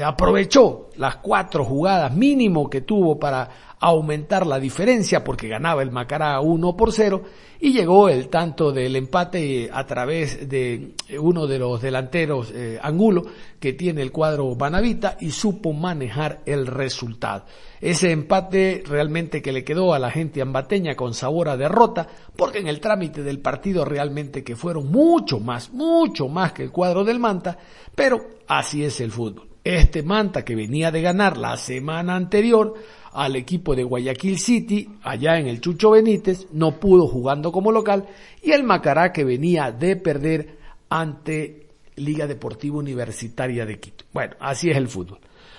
aprovechó 0.05 0.91
las 0.97 1.17
cuatro 1.17 1.65
jugadas 1.65 2.15
mínimo 2.15 2.69
que 2.69 2.83
tuvo 2.83 3.19
para 3.19 3.49
aumentar 3.81 4.47
la 4.47 4.59
diferencia 4.59 5.23
porque 5.23 5.49
ganaba 5.49 5.83
el 5.83 5.93
Macará 5.93 6.41
1 6.41 6.77
por 6.77 6.93
0 6.93 7.23
y 7.61 7.73
llegó 7.73 8.09
el 8.09 8.29
tanto 8.29 8.73
del 8.73 8.97
empate 8.97 9.71
a 9.73 9.87
través 9.87 10.49
de 10.49 10.95
uno 11.21 11.47
de 11.47 11.59
los 11.59 11.81
delanteros 11.81 12.53
eh, 12.55 12.79
Angulo 12.83 13.23
que 13.61 13.73
tiene 13.73 14.03
el 14.03 14.13
cuadro 14.13 14.55
Banavita 14.55 15.17
y 15.21 15.31
supo 15.31 15.73
manejar 15.73 16.41
el 16.47 16.67
resultado. 16.67 17.45
Ese 17.81 18.11
empate 18.11 18.83
realmente 18.87 19.43
que 19.43 19.53
le 19.53 19.65
quedó 19.65 19.95
a 19.95 19.99
la 19.99 20.11
gente 20.11 20.43
ambateña 20.43 20.97
con 20.97 21.15
sabor 21.15 21.49
a 21.49 21.57
derrota 21.57 22.07
porque 22.37 22.59
en 22.59 22.67
el 22.67 22.81
trámite 22.81 23.23
del 23.23 23.41
partido 23.41 23.85
realmente 23.85 24.43
que 24.43 24.57
fueron 24.57 24.91
mucho 24.91 25.39
más, 25.39 25.73
mucho 25.73 26.29
más 26.29 26.53
que 26.53 26.65
el 26.65 26.73
cuadro 26.73 27.05
del 27.05 27.21
Manta, 27.21 27.59
pero 27.95 28.19
así 28.49 28.85
es 28.85 29.01
el 29.01 29.13
fútbol. 29.13 29.49
Este 29.69 30.03
Manta 30.03 30.47
que 30.47 30.57
venía 30.57 30.91
de 30.91 31.03
ganar 31.03 31.37
la 31.37 31.55
semana 31.59 32.17
anterior 32.17 32.73
al 33.13 33.37
equipo 33.37 33.77
de 33.77 33.85
Guayaquil 33.85 34.39
City, 34.39 34.89
allá 35.03 35.39
en 35.39 35.47
el 35.47 35.61
Chucho 35.61 35.91
Benítez, 35.91 36.47
no 36.53 36.81
pudo 36.81 37.07
jugando 37.07 37.53
como 37.53 37.71
local, 37.71 38.07
y 38.43 38.53
el 38.53 38.65
Macará 38.65 39.13
que 39.13 39.25
venía 39.25 39.71
de 39.71 39.97
perder 39.97 40.57
ante 40.89 41.67
Liga 41.97 42.27
Deportiva 42.27 42.79
Universitaria 42.79 43.67
de 43.67 43.79
Quito. 43.79 44.07
Bueno, 44.11 44.37
así 44.41 44.71
es 44.71 44.77
el 44.79 44.89
fútbol. 44.89 45.19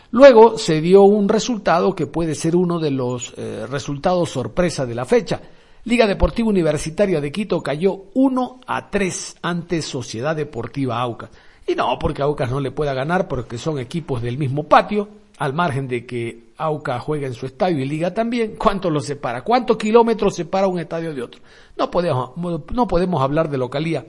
Luego 0.10 0.58
se 0.58 0.82
dio 0.82 1.04
un 1.04 1.30
resultado 1.30 1.94
que 1.94 2.08
puede 2.08 2.34
ser 2.34 2.56
uno 2.56 2.80
de 2.80 2.89
los 2.89 3.36
eh, 3.38 3.68
resultados 3.70 4.32
sorpresa 4.32 4.88
de 4.88 4.96
la 4.96 5.06
fecha. 5.06 5.39
Liga 5.84 6.08
Deportiva 6.08 6.50
Universitaria 6.50 7.22
de 7.22 7.32
Quito 7.32 7.62
cayó 7.62 8.06
1 8.16 8.62
a 8.66 8.89
3 8.89 9.36
ante 9.44 9.84
Sociedad 9.84 10.36
Deportiva 10.36 11.00
Aucas. 11.00 11.30
Y 11.70 11.76
no 11.76 12.00
porque 12.00 12.24
Aucas 12.24 12.50
no 12.50 12.60
le 12.60 12.72
pueda 12.72 12.96
ganar, 12.96 13.28
porque 13.28 13.60
son 13.60 13.78
equipos 13.78 14.24
del 14.24 14.40
mismo 14.40 14.64
patio, 14.64 15.08
al 15.38 15.54
margen 15.54 15.88
de 15.88 16.04
que 16.04 16.50
Aucas 16.58 17.04
juega 17.04 17.28
en 17.28 17.36
su 17.36 17.46
estadio 17.46 17.78
y 17.78 17.86
Liga 17.86 18.12
también. 18.12 18.56
¿Cuánto 18.58 18.90
lo 18.90 19.00
separa? 19.02 19.44
¿Cuántos 19.44 19.78
kilómetros 19.78 20.36
separa 20.36 20.66
un 20.66 20.80
estadio 20.80 21.14
de 21.14 21.22
otro? 21.22 21.42
No 21.78 21.92
podemos, 21.92 22.32
no 22.38 22.88
podemos 22.88 23.22
hablar 23.22 23.52
de 23.52 23.60
localía 23.60 24.04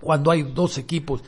cuando 0.00 0.32
hay 0.32 0.42
dos 0.42 0.76
equipos 0.76 1.22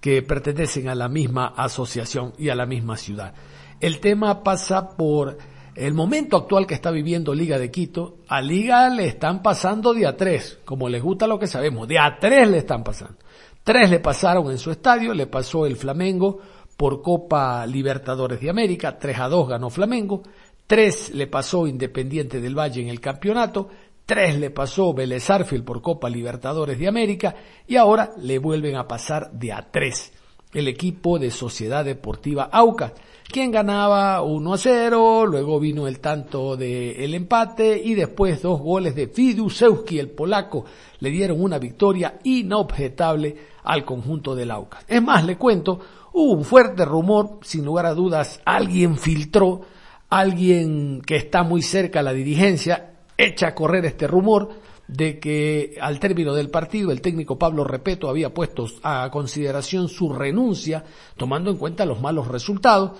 que 0.00 0.22
pertenecen 0.22 0.88
a 0.88 0.94
la 0.94 1.08
misma 1.08 1.54
asociación 1.56 2.32
y 2.38 2.50
a 2.50 2.54
la 2.54 2.66
misma 2.66 2.96
ciudad. 2.96 3.34
El 3.80 3.98
tema 3.98 4.44
pasa 4.44 4.90
por 4.96 5.38
el 5.74 5.92
momento 5.92 6.36
actual 6.36 6.68
que 6.68 6.74
está 6.74 6.92
viviendo 6.92 7.34
Liga 7.34 7.58
de 7.58 7.72
Quito. 7.72 8.18
A 8.28 8.40
Liga 8.40 8.88
le 8.90 9.06
están 9.06 9.42
pasando 9.42 9.92
de 9.92 10.06
a 10.06 10.16
tres, 10.16 10.60
como 10.64 10.88
les 10.88 11.02
gusta 11.02 11.26
lo 11.26 11.36
que 11.36 11.48
sabemos, 11.48 11.88
de 11.88 11.98
tres 12.20 12.48
le 12.48 12.58
están 12.58 12.84
pasando. 12.84 13.16
Tres 13.62 13.90
le 13.90 14.00
pasaron 14.00 14.50
en 14.50 14.58
su 14.58 14.70
estadio, 14.70 15.12
le 15.14 15.26
pasó 15.26 15.66
el 15.66 15.76
Flamengo 15.76 16.38
por 16.76 17.02
Copa 17.02 17.66
Libertadores 17.66 18.40
de 18.40 18.48
América, 18.48 18.98
3 18.98 19.18
a 19.18 19.28
2 19.28 19.48
ganó 19.48 19.68
Flamengo, 19.68 20.22
tres 20.66 21.14
le 21.14 21.26
pasó 21.26 21.66
Independiente 21.66 22.40
del 22.40 22.58
Valle 22.58 22.80
en 22.80 22.88
el 22.88 23.00
campeonato, 23.00 23.68
tres 24.06 24.38
le 24.38 24.50
pasó 24.50 24.94
Vélez 24.94 25.28
por 25.64 25.82
Copa 25.82 26.08
Libertadores 26.08 26.78
de 26.78 26.88
América 26.88 27.34
y 27.66 27.76
ahora 27.76 28.12
le 28.16 28.38
vuelven 28.38 28.76
a 28.76 28.88
pasar 28.88 29.30
de 29.32 29.52
a 29.52 29.70
tres 29.70 30.12
el 30.52 30.68
equipo 30.68 31.18
de 31.18 31.30
Sociedad 31.30 31.84
Deportiva 31.84 32.48
Aucas, 32.50 32.92
quien 33.30 33.50
ganaba 33.50 34.22
1 34.22 34.52
a 34.52 34.58
0, 34.58 35.26
luego 35.26 35.60
vino 35.60 35.86
el 35.86 36.00
tanto 36.00 36.56
del 36.56 36.96
el 37.00 37.14
empate 37.14 37.80
y 37.82 37.94
después 37.94 38.42
dos 38.42 38.60
goles 38.60 38.94
de 38.94 39.08
Fidusewski, 39.08 39.98
el 39.98 40.10
polaco, 40.10 40.64
le 40.98 41.10
dieron 41.10 41.42
una 41.42 41.58
victoria 41.58 42.18
inobjetable 42.24 43.36
al 43.64 43.84
conjunto 43.84 44.34
del 44.34 44.50
Aucas. 44.50 44.84
Es 44.88 45.02
más, 45.02 45.24
le 45.24 45.36
cuento, 45.36 45.80
hubo 46.12 46.32
un 46.32 46.44
fuerte 46.44 46.84
rumor, 46.84 47.38
sin 47.42 47.64
lugar 47.64 47.86
a 47.86 47.94
dudas, 47.94 48.40
alguien 48.44 48.98
filtró, 48.98 49.62
alguien 50.08 51.00
que 51.00 51.16
está 51.16 51.42
muy 51.42 51.62
cerca 51.62 52.00
a 52.00 52.04
la 52.04 52.12
dirigencia, 52.12 52.94
echa 53.16 53.48
a 53.48 53.54
correr 53.54 53.84
este 53.84 54.06
rumor 54.06 54.50
de 54.88 55.20
que 55.20 55.76
al 55.80 56.00
término 56.00 56.34
del 56.34 56.50
partido 56.50 56.90
el 56.90 57.00
técnico 57.00 57.38
Pablo 57.38 57.62
Repeto 57.62 58.08
había 58.08 58.34
puesto 58.34 58.66
a 58.82 59.08
consideración 59.12 59.88
su 59.88 60.12
renuncia, 60.12 60.84
tomando 61.16 61.50
en 61.50 61.58
cuenta 61.58 61.86
los 61.86 62.00
malos 62.00 62.26
resultados, 62.26 62.98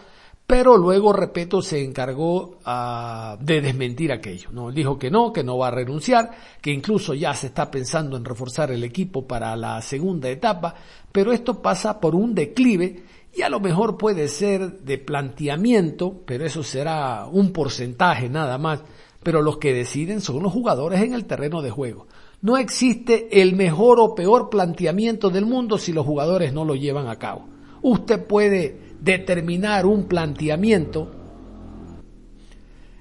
pero 0.51 0.77
luego 0.77 1.13
Repeto 1.13 1.63
se 1.63 1.85
encargó 1.85 2.59
ah, 2.65 3.39
de 3.41 3.61
desmentir 3.61 4.11
aquello. 4.11 4.51
¿no? 4.51 4.73
Dijo 4.73 4.99
que 4.99 5.09
no, 5.09 5.33
que 5.33 5.45
no 5.45 5.57
va 5.59 5.69
a 5.69 5.71
renunciar, 5.71 6.33
que 6.61 6.73
incluso 6.73 7.15
ya 7.15 7.33
se 7.35 7.47
está 7.47 7.71
pensando 7.71 8.17
en 8.17 8.25
reforzar 8.25 8.73
el 8.73 8.83
equipo 8.83 9.29
para 9.29 9.55
la 9.55 9.81
segunda 9.81 10.29
etapa, 10.29 10.75
pero 11.13 11.31
esto 11.31 11.63
pasa 11.63 12.01
por 12.01 12.17
un 12.17 12.35
declive 12.35 13.05
y 13.33 13.43
a 13.43 13.49
lo 13.49 13.61
mejor 13.61 13.97
puede 13.97 14.27
ser 14.27 14.81
de 14.81 14.99
planteamiento, 14.99 16.23
pero 16.27 16.45
eso 16.45 16.65
será 16.65 17.29
un 17.31 17.53
porcentaje 17.53 18.29
nada 18.29 18.59
más 18.59 18.83
pero 19.23 19.43
los 19.43 19.59
que 19.59 19.75
deciden 19.75 20.23
son 20.23 20.43
los 20.43 20.51
jugadores 20.51 21.03
en 21.03 21.13
el 21.13 21.27
terreno 21.27 21.61
de 21.61 21.71
juego. 21.71 22.07
No 22.41 22.57
existe 22.57 23.43
el 23.43 23.55
mejor 23.55 24.01
o 24.01 24.15
peor 24.15 24.49
planteamiento 24.49 25.29
del 25.29 25.45
mundo 25.45 25.77
si 25.77 25.93
los 25.93 26.07
jugadores 26.07 26.55
no 26.55 26.65
lo 26.65 26.75
llevan 26.75 27.07
a 27.07 27.17
cabo. 27.17 27.47
Usted 27.83 28.27
puede 28.27 28.90
determinar 29.01 29.87
un 29.87 30.05
planteamiento 30.05 31.21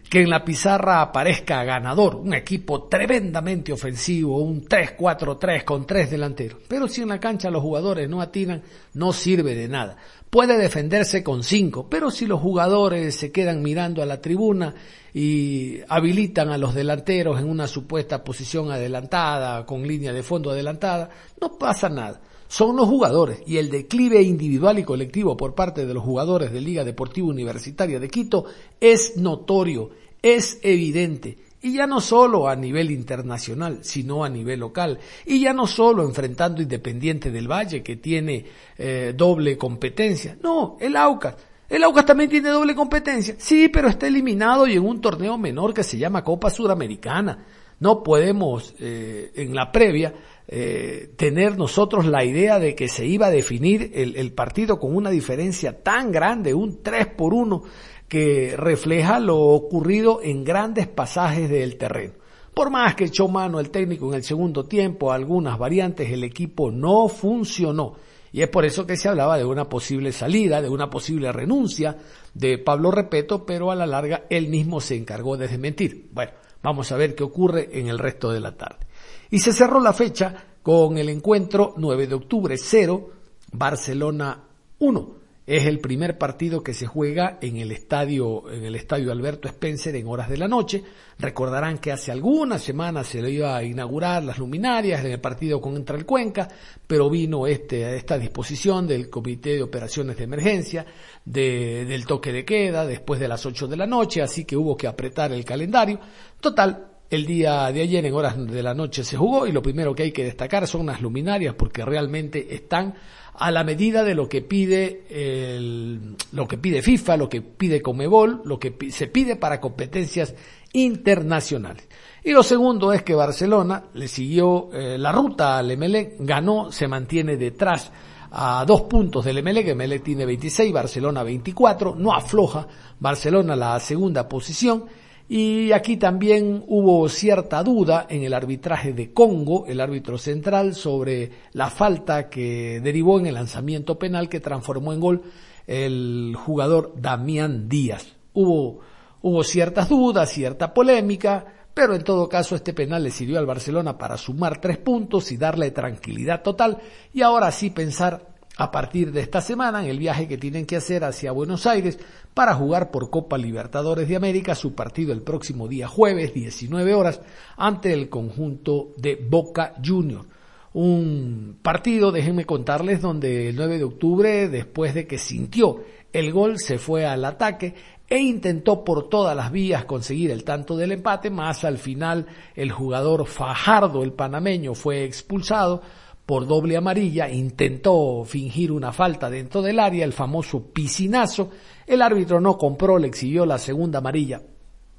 que 0.10 0.22
en 0.22 0.30
la 0.30 0.44
pizarra 0.44 1.02
aparezca 1.02 1.64
ganador, 1.64 2.16
un 2.16 2.34
equipo 2.34 2.86
tremendamente 2.86 3.72
ofensivo, 3.72 4.42
un 4.42 4.66
3-4-3 4.66 5.64
con 5.64 5.86
tres 5.86 6.10
delanteros. 6.10 6.60
Pero 6.68 6.88
si 6.88 7.04
en 7.04 7.10
la 7.10 7.20
cancha 7.20 7.52
los 7.52 7.62
jugadores 7.62 8.10
no 8.10 8.20
atinan, 8.20 8.64
no 8.96 9.14
sirve 9.14 9.54
de 9.54 9.68
nada. 9.68 9.98
Puede 10.28 10.58
defenderse 10.58 11.24
con 11.24 11.44
cinco, 11.44 11.88
pero 11.88 12.10
si 12.10 12.26
los 12.26 12.42
jugadores 12.42 13.16
se 13.16 13.32
quedan 13.32 13.62
mirando 13.62 14.02
a 14.02 14.08
la 14.08 14.20
tribuna 14.20 14.74
y 15.14 15.80
habilitan 15.88 16.50
a 16.50 16.58
los 16.58 16.74
delanteros 16.74 17.40
en 17.40 17.48
una 17.48 17.68
supuesta 17.68 18.24
posición 18.24 18.72
adelantada, 18.72 19.64
con 19.66 19.88
línea 19.88 20.12
de 20.12 20.24
fondo 20.24 20.50
adelantada, 20.50 21.10
no 21.40 21.56
pasa 21.58 21.88
nada 21.88 22.20
son 22.50 22.76
los 22.76 22.88
jugadores 22.88 23.44
y 23.46 23.58
el 23.58 23.70
declive 23.70 24.24
individual 24.24 24.80
y 24.80 24.84
colectivo 24.84 25.38
por 25.38 25.54
parte 25.54 25.86
de 25.86 25.94
los 25.94 26.04
jugadores 26.04 26.52
de 26.52 26.60
Liga 26.60 26.84
Deportiva 26.84 27.28
Universitaria 27.28 28.00
de 28.00 28.10
Quito 28.10 28.46
es 28.82 29.18
notorio, 29.18 29.92
es 30.20 30.60
evidente. 30.64 31.38
Y 31.62 31.74
ya 31.74 31.86
no 31.86 32.02
solo 32.02 32.48
a 32.48 32.56
nivel 32.56 32.90
internacional, 32.90 33.80
sino 33.82 34.24
a 34.24 34.30
nivel 34.30 34.62
local. 34.62 34.98
Y 35.28 35.42
ya 35.42 35.54
no 35.54 35.68
solo 35.68 36.04
enfrentando 36.04 36.64
Independiente 36.64 37.30
del 37.30 37.52
Valle, 37.52 37.84
que 37.84 37.98
tiene 37.98 38.46
eh, 38.78 39.14
doble 39.16 39.56
competencia. 39.56 40.36
No, 40.42 40.76
el 40.80 40.96
Aucas. 40.96 41.36
El 41.70 41.84
Aucas 41.84 42.06
también 42.08 42.32
tiene 42.32 42.50
doble 42.50 42.74
competencia. 42.74 43.36
Sí, 43.38 43.70
pero 43.70 43.90
está 43.90 44.08
eliminado 44.08 44.66
y 44.66 44.74
en 44.74 44.86
un 44.86 45.02
torneo 45.02 45.38
menor 45.38 45.72
que 45.72 45.84
se 45.84 46.00
llama 46.00 46.24
Copa 46.24 46.50
Suramericana. 46.50 47.46
No 47.80 48.02
podemos, 48.02 48.74
eh, 48.80 49.32
en 49.36 49.54
la 49.54 49.72
previa, 49.72 50.14
eh, 50.52 51.14
tener 51.16 51.60
nosotros 51.60 52.08
la 52.08 52.26
idea 52.26 52.58
de 52.58 52.74
que 52.74 52.88
se 52.88 53.06
iba 53.06 53.28
a 53.28 53.32
definir 53.32 53.92
el, 53.94 54.16
el, 54.16 54.34
partido 54.34 54.80
con 54.80 54.96
una 54.96 55.12
diferencia 55.12 55.84
tan 55.84 56.12
grande, 56.12 56.56
un 56.56 56.82
3 56.82 57.06
por 57.16 57.36
1, 57.36 57.64
que 58.08 58.56
refleja 58.58 59.20
lo 59.20 59.38
ocurrido 59.38 60.22
en 60.24 60.44
grandes 60.44 60.88
pasajes 60.88 61.52
del 61.52 61.78
terreno. 61.78 62.14
Por 62.52 62.72
más 62.72 62.96
que 62.96 63.06
echó 63.06 63.28
mano 63.28 63.60
el 63.60 63.70
técnico 63.70 64.10
en 64.10 64.16
el 64.16 64.24
segundo 64.24 64.66
tiempo, 64.66 65.12
algunas 65.12 65.60
variantes, 65.60 66.12
el 66.12 66.24
equipo 66.24 66.72
no 66.72 67.08
funcionó. 67.10 67.98
Y 68.32 68.42
es 68.42 68.50
por 68.50 68.66
eso 68.66 68.88
que 68.88 68.98
se 68.98 69.08
hablaba 69.08 69.38
de 69.38 69.46
una 69.46 69.70
posible 69.70 70.12
salida, 70.12 70.64
de 70.64 70.70
una 70.70 70.90
posible 70.90 71.32
renuncia 71.32 71.98
de 72.34 72.58
Pablo 72.58 72.90
Repeto, 72.90 73.46
pero 73.46 73.70
a 73.70 73.76
la 73.76 73.86
larga 73.86 74.26
él 74.32 74.50
mismo 74.50 74.82
se 74.82 74.96
encargó 74.96 75.38
de 75.38 75.48
desmentir. 75.48 76.10
Bueno, 76.12 76.32
vamos 76.64 76.92
a 76.92 76.98
ver 76.98 77.14
qué 77.14 77.24
ocurre 77.24 77.70
en 77.80 77.88
el 77.88 78.00
resto 78.00 78.32
de 78.32 78.40
la 78.40 78.58
tarde. 78.58 78.89
Y 79.30 79.40
se 79.40 79.54
cerró 79.54 79.80
la 79.80 79.94
fecha 79.94 80.46
con 80.62 80.98
el 80.98 81.10
encuentro 81.10 81.74
9 81.78 82.08
de 82.08 82.16
octubre 82.16 82.58
0, 82.58 83.10
Barcelona 83.52 84.44
1. 84.80 85.20
Es 85.50 85.66
el 85.66 85.80
primer 85.80 86.20
partido 86.20 86.62
que 86.62 86.76
se 86.76 86.86
juega 86.86 87.40
en 87.42 87.58
el 87.58 87.72
estadio, 87.72 88.52
en 88.52 88.66
el 88.66 88.76
estadio 88.76 89.12
Alberto 89.12 89.48
Spencer 89.48 89.96
en 89.96 90.06
horas 90.06 90.30
de 90.30 90.38
la 90.38 90.48
noche. 90.48 90.84
Recordarán 91.18 91.80
que 91.80 91.92
hace 91.92 92.12
algunas 92.12 92.62
semanas 92.62 93.08
se 93.08 93.20
le 93.20 93.32
iba 93.32 93.58
a 93.58 93.64
inaugurar 93.64 94.24
las 94.24 94.38
luminarias 94.38 95.04
en 95.04 95.12
el 95.12 95.20
partido 95.20 95.60
contra 95.60 95.98
el 95.98 96.06
Cuenca, 96.06 96.48
pero 96.86 97.10
vino 97.10 97.48
este, 97.48 97.96
esta 97.96 98.20
disposición 98.20 98.86
del 98.86 99.10
Comité 99.10 99.56
de 99.56 99.64
Operaciones 99.64 100.18
de 100.18 100.24
Emergencia, 100.26 100.86
de, 101.26 101.84
del 101.84 102.06
toque 102.06 102.32
de 102.32 102.46
queda 102.46 102.86
después 102.86 103.20
de 103.20 103.28
las 103.28 103.44
8 103.44 103.68
de 103.68 103.78
la 103.78 103.88
noche, 103.88 104.22
así 104.22 104.46
que 104.46 104.56
hubo 104.56 104.78
que 104.78 104.86
apretar 104.86 105.32
el 105.32 105.44
calendario. 105.44 106.00
Total, 106.40 106.89
el 107.10 107.26
día 107.26 107.72
de 107.72 107.82
ayer 107.82 108.06
en 108.06 108.14
horas 108.14 108.38
de 108.38 108.62
la 108.62 108.74
noche 108.74 109.04
se 109.04 109.18
jugó 109.18 109.48
y 109.48 109.52
lo 109.52 109.62
primero 109.62 109.96
que 109.96 110.04
hay 110.04 110.12
que 110.12 110.24
destacar 110.24 110.68
son 110.68 110.86
las 110.86 111.02
luminarias 111.02 111.56
porque 111.56 111.84
realmente 111.84 112.54
están 112.54 112.94
a 113.34 113.52
la 113.52 113.64
medida 113.64 114.04
de 114.04 114.14
lo 114.16 114.28
que 114.28 114.42
pide 114.42 115.06
el, 115.10 116.16
lo 116.34 116.48
que 116.48 116.58
pide 116.58 116.82
FIFA, 116.82 117.18
lo 117.18 117.30
que 117.30 117.42
pide 117.42 117.82
Comebol, 117.82 118.42
lo 118.44 118.60
que 118.60 118.76
se 118.92 119.08
pide 119.08 119.38
para 119.38 119.62
competencias 119.62 120.36
internacionales. 120.74 121.88
Y 122.24 122.32
lo 122.32 122.44
segundo 122.44 122.92
es 122.92 123.02
que 123.02 123.16
Barcelona 123.16 123.86
le 123.94 124.08
siguió 124.08 124.70
eh, 124.74 124.98
la 124.98 125.12
ruta 125.12 125.58
al 125.58 125.72
Emelec, 125.72 126.18
ganó, 126.20 126.72
se 126.72 126.88
mantiene 126.88 127.38
detrás 127.38 127.92
a 128.32 128.64
dos 128.68 128.82
puntos 128.82 129.26
del 129.26 129.40
Emelec, 129.40 129.70
Emelec 129.70 130.04
tiene 130.04 130.26
26, 130.26 130.72
Barcelona 130.72 131.24
24, 131.24 131.96
no 131.96 132.14
afloja, 132.14 132.68
Barcelona 133.00 133.56
la 133.56 133.80
segunda 133.80 134.28
posición 134.28 134.86
y 135.32 135.72
aquí 135.74 135.98
también 135.98 136.64
hubo 136.68 137.08
cierta 137.08 137.64
duda 137.64 138.08
en 138.10 138.24
el 138.24 138.34
arbitraje 138.34 138.94
de 138.94 139.14
Congo, 139.14 139.68
el 139.68 139.80
árbitro 139.80 140.18
central, 140.18 140.74
sobre 140.74 141.30
la 141.54 141.70
falta 141.70 142.30
que 142.30 142.82
derivó 142.82 143.20
en 143.20 143.28
el 143.28 143.36
lanzamiento 143.36 144.00
penal 144.00 144.28
que 144.28 144.40
transformó 144.40 144.92
en 144.92 145.00
gol 145.00 145.22
el 145.68 146.36
jugador 146.36 146.96
Damián 147.00 147.70
Díaz. 147.70 148.16
Hubo, 148.34 148.80
hubo 149.22 149.44
ciertas 149.44 149.88
dudas, 149.88 150.32
cierta 150.32 150.74
polémica, 150.74 151.46
pero 151.76 151.94
en 151.94 152.04
todo 152.04 152.28
caso 152.28 152.56
este 152.56 152.74
penal 152.74 153.04
le 153.04 153.12
sirvió 153.12 153.38
al 153.38 153.46
Barcelona 153.46 154.00
para 154.00 154.18
sumar 154.18 154.60
tres 154.60 154.80
puntos 154.80 155.32
y 155.32 155.38
darle 155.38 155.70
tranquilidad 155.70 156.42
total 156.42 156.80
y 157.14 157.22
ahora 157.22 157.52
sí 157.52 157.70
pensar 157.70 158.29
a 158.60 158.72
partir 158.72 159.14
de 159.14 159.22
esta 159.22 159.40
semana 159.40 159.82
en 159.82 159.90
el 159.90 159.98
viaje 159.98 160.28
que 160.28 160.38
tienen 160.38 160.66
que 160.66 160.76
hacer 160.76 161.06
hacia 161.06 161.32
Buenos 161.32 161.66
Aires 161.66 161.98
para 162.34 162.54
jugar 162.54 162.92
por 162.92 163.10
Copa 163.10 163.38
Libertadores 163.38 164.10
de 164.10 164.18
América 164.18 164.54
su 164.54 164.76
partido 164.76 165.14
el 165.14 165.22
próximo 165.22 165.70
día 165.70 165.88
jueves 165.88 166.34
19 166.34 166.94
horas 166.94 167.22
ante 167.56 167.94
el 167.94 168.10
conjunto 168.10 168.92
de 168.98 169.16
Boca 169.16 169.76
Juniors. 169.84 170.28
Un 170.74 171.58
partido, 171.62 172.12
déjenme 172.12 172.46
contarles, 172.46 173.02
donde 173.02 173.48
el 173.48 173.56
9 173.56 173.78
de 173.78 173.84
octubre, 173.86 174.50
después 174.50 174.94
de 174.94 175.08
que 175.08 175.18
sintió 175.18 175.82
el 176.12 176.34
gol, 176.34 176.60
se 176.60 176.78
fue 176.78 177.06
al 177.06 177.24
ataque 177.24 177.76
e 178.10 178.20
intentó 178.20 178.84
por 178.84 179.08
todas 179.08 179.38
las 179.38 179.54
vías 179.54 179.86
conseguir 179.86 180.32
el 180.32 180.44
tanto 180.44 180.76
del 180.76 180.92
empate, 180.92 181.30
más 181.30 181.64
al 181.64 181.78
final 181.78 182.28
el 182.56 182.74
jugador 182.74 183.26
Fajardo, 183.26 184.04
el 184.04 184.12
panameño, 184.12 184.74
fue 184.74 185.06
expulsado 185.06 185.82
por 186.30 186.46
doble 186.46 186.78
amarilla, 186.78 187.28
intentó 187.28 188.24
fingir 188.24 188.72
una 188.72 188.92
falta 188.92 189.32
dentro 189.32 189.64
del 189.64 189.80
área, 189.80 190.06
el 190.06 190.14
famoso 190.14 190.72
piscinazo, 190.72 191.50
el 191.88 192.04
árbitro 192.04 192.40
no 192.40 192.56
compró, 192.56 193.00
le 193.00 193.08
exigió 193.08 193.48
la 193.48 193.58
segunda 193.58 193.98
amarilla. 193.98 194.40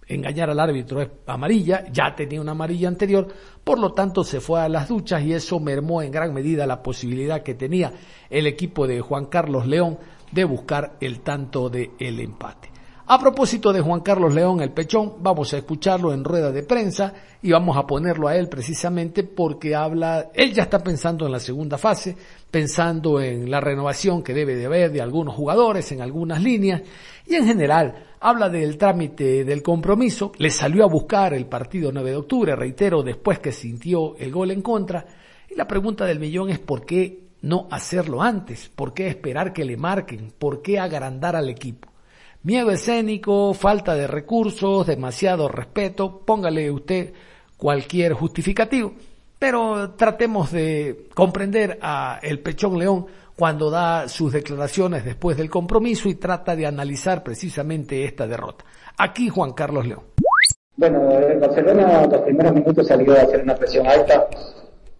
Engañar 0.09 0.51
al 0.51 0.59
árbitro 0.59 1.01
es 1.01 1.09
amarilla, 1.29 1.85
ya 1.93 2.17
tenía 2.17 2.41
una 2.41 2.51
amarilla 2.51 2.89
anterior, 2.89 3.29
por 3.63 3.79
lo 3.79 3.93
tanto 3.93 4.25
se 4.25 4.41
fue 4.41 4.61
a 4.61 4.69
las 4.69 4.89
duchas 4.89 5.23
y 5.23 5.33
eso 5.33 5.61
mermó 5.61 6.03
en 6.03 6.11
gran 6.11 6.35
medida 6.35 6.67
la 6.67 6.83
posibilidad 6.83 7.45
que 7.45 7.55
tenía 7.55 7.93
el 8.29 8.49
equipo 8.49 8.89
de 8.89 9.01
Juan 9.01 9.27
Carlos 9.27 9.69
León 9.69 9.99
de 10.33 10.43
buscar 10.43 10.97
el 11.01 11.21
tanto 11.21 11.71
del 11.71 11.91
el 12.01 12.19
empate. 12.19 12.70
A 13.13 13.19
propósito 13.19 13.73
de 13.73 13.81
Juan 13.81 14.03
Carlos 14.03 14.33
León 14.33 14.61
el 14.61 14.71
Pechón, 14.71 15.15
vamos 15.19 15.53
a 15.53 15.57
escucharlo 15.57 16.13
en 16.13 16.23
rueda 16.23 16.53
de 16.53 16.63
prensa 16.63 17.13
y 17.43 17.51
vamos 17.51 17.77
a 17.77 17.85
ponerlo 17.85 18.29
a 18.29 18.37
él 18.37 18.49
precisamente 18.49 19.25
porque 19.25 19.75
habla, 19.75 20.31
él 20.33 20.53
ya 20.53 20.63
está 20.63 20.79
pensando 20.79 21.27
en 21.27 21.33
la 21.33 21.41
segunda 21.41 21.77
fase, 21.77 22.17
pensando 22.53 23.21
en 23.21 23.51
la 23.51 23.59
renovación 23.59 24.23
que 24.23 24.33
debe 24.33 24.55
de 24.55 24.67
haber 24.67 24.93
de 24.93 25.01
algunos 25.01 25.35
jugadores 25.35 25.91
en 25.91 26.03
algunas 26.03 26.41
líneas 26.41 26.83
y 27.27 27.35
en 27.35 27.47
general 27.47 28.15
habla 28.21 28.49
del 28.49 28.79
trámite 28.79 29.45
del 29.45 29.61
compromiso, 29.61 30.31
le 30.39 30.51
salió 30.51 30.85
a 30.85 30.89
buscar 30.89 31.35
el 31.35 31.47
partido 31.47 31.91
9 31.91 32.11
de 32.11 32.17
octubre, 32.17 32.55
reitero, 32.55 33.03
después 33.03 33.41
que 33.41 33.51
sintió 33.51 34.15
el 34.19 34.31
gol 34.31 34.53
en 34.53 34.63
contra. 34.63 35.05
Y 35.51 35.57
la 35.57 35.67
pregunta 35.67 36.05
del 36.05 36.21
millón 36.21 36.49
es 36.51 36.61
por 36.61 36.87
qué 36.87 37.25
no 37.43 37.67
hacerlo 37.73 38.23
antes, 38.23 38.71
por 38.73 38.95
qué 38.95 39.09
esperar 39.09 39.53
que 39.53 39.65
le 39.65 39.77
marquen, 39.77 40.33
por 40.39 40.63
qué 40.63 40.79
agrandar 40.79 41.35
al 41.35 41.49
equipo. 41.49 41.90
Miedo 42.43 42.71
escénico, 42.71 43.53
falta 43.53 43.95
de 43.95 44.07
recursos, 44.07 44.87
demasiado 44.87 45.47
respeto, 45.47 46.23
póngale 46.25 46.71
usted 46.71 47.13
cualquier 47.59 48.15
justificativo, 48.15 48.95
pero 49.39 49.91
tratemos 49.91 50.51
de 50.51 51.09
comprender 51.15 51.79
a 51.83 52.19
el 52.23 52.41
Pechón 52.41 52.79
León 52.79 53.05
cuando 53.37 53.69
da 53.69 54.09
sus 54.09 54.33
declaraciones 54.33 55.05
después 55.05 55.37
del 55.37 55.51
compromiso 55.51 56.09
y 56.09 56.15
trata 56.15 56.57
de 56.57 56.65
analizar 56.65 57.23
precisamente 57.23 58.07
esta 58.07 58.27
derrota. 58.27 58.65
Aquí 58.97 59.29
Juan 59.29 59.53
Carlos 59.53 59.87
León. 59.87 60.05
Bueno, 60.77 61.11
el 61.11 61.41
Barcelona 61.41 62.07
los 62.07 62.23
primeros 62.23 62.55
minutos 62.55 62.87
salió 62.87 63.19
a 63.19 63.21
hacer 63.21 63.43
una 63.43 63.55
presión 63.55 63.87
alta, 63.87 64.27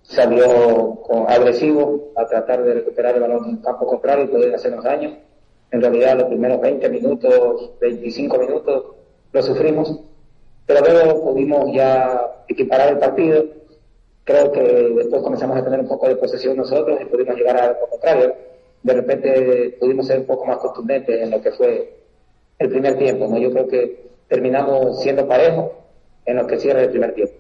salió 0.03 1.01
agresivo 1.27 2.13
a 2.19 2.27
tratar 2.27 2.63
de 2.65 2.75
recuperar 2.75 3.15
el 3.15 3.23
balón 3.23 3.49
en 3.49 3.57
campo 3.63 3.87
contrario 3.87 4.27
y 4.27 4.29
poder 4.29 4.55
hacernos 4.55 4.85
daño 4.85 5.30
en 5.71 5.81
realidad 5.81 6.19
los 6.19 6.29
primeros 6.29 6.61
20 6.61 6.89
minutos, 6.89 7.71
25 7.81 8.39
minutos 8.39 8.85
lo 9.33 9.43
sufrimos, 9.43 10.01
pero 10.67 10.81
luego 10.81 11.25
pudimos 11.25 11.73
ya 11.73 12.21
equiparar 12.49 12.91
el 12.91 12.99
partido. 12.99 13.45
Creo 14.25 14.53
que 14.53 14.61
después 14.61 15.23
comenzamos 15.23 15.57
a 15.57 15.65
tener 15.65 15.81
un 15.81 15.89
poco 15.89 16.09
de 16.09 16.17
posesión 16.17 16.57
nosotros 16.57 16.99
y 17.01 17.05
pudimos 17.05 17.37
llegar 17.37 17.57
a 17.57 17.69
lo 17.69 17.89
contrario. 17.89 18.35
De 18.83 18.95
repente 18.95 19.77
pudimos 19.79 20.07
ser 20.07 20.21
un 20.21 20.27
poco 20.27 20.47
más 20.47 20.59
contundentes 20.59 21.21
en 21.21 21.31
lo 21.31 21.41
que 21.41 21.53
fue 21.53 21.95
el 22.59 22.69
primer 22.69 22.97
tiempo. 22.99 23.29
¿no? 23.29 23.39
Yo 23.39 23.51
creo 23.51 23.69
que 23.69 24.11
terminamos 24.29 25.03
siendo 25.03 25.27
parejos 25.27 25.71
en 26.25 26.37
lo 26.37 26.47
que 26.47 26.59
cierra 26.59 26.83
el 26.83 26.91
primer 26.91 27.15
tiempo. 27.15 27.35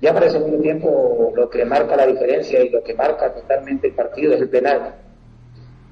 Ya 0.00 0.12
para 0.12 0.26
el 0.26 0.32
segundo 0.32 0.58
tiempo 0.60 1.32
lo 1.34 1.48
que 1.48 1.64
marca 1.64 1.96
la 1.96 2.06
diferencia 2.06 2.62
y 2.62 2.70
lo 2.70 2.82
que 2.82 2.94
marca 2.94 3.32
totalmente 3.32 3.88
el 3.88 3.94
partido 3.94 4.34
es 4.34 4.40
el 4.40 4.48
penal. 4.48 4.96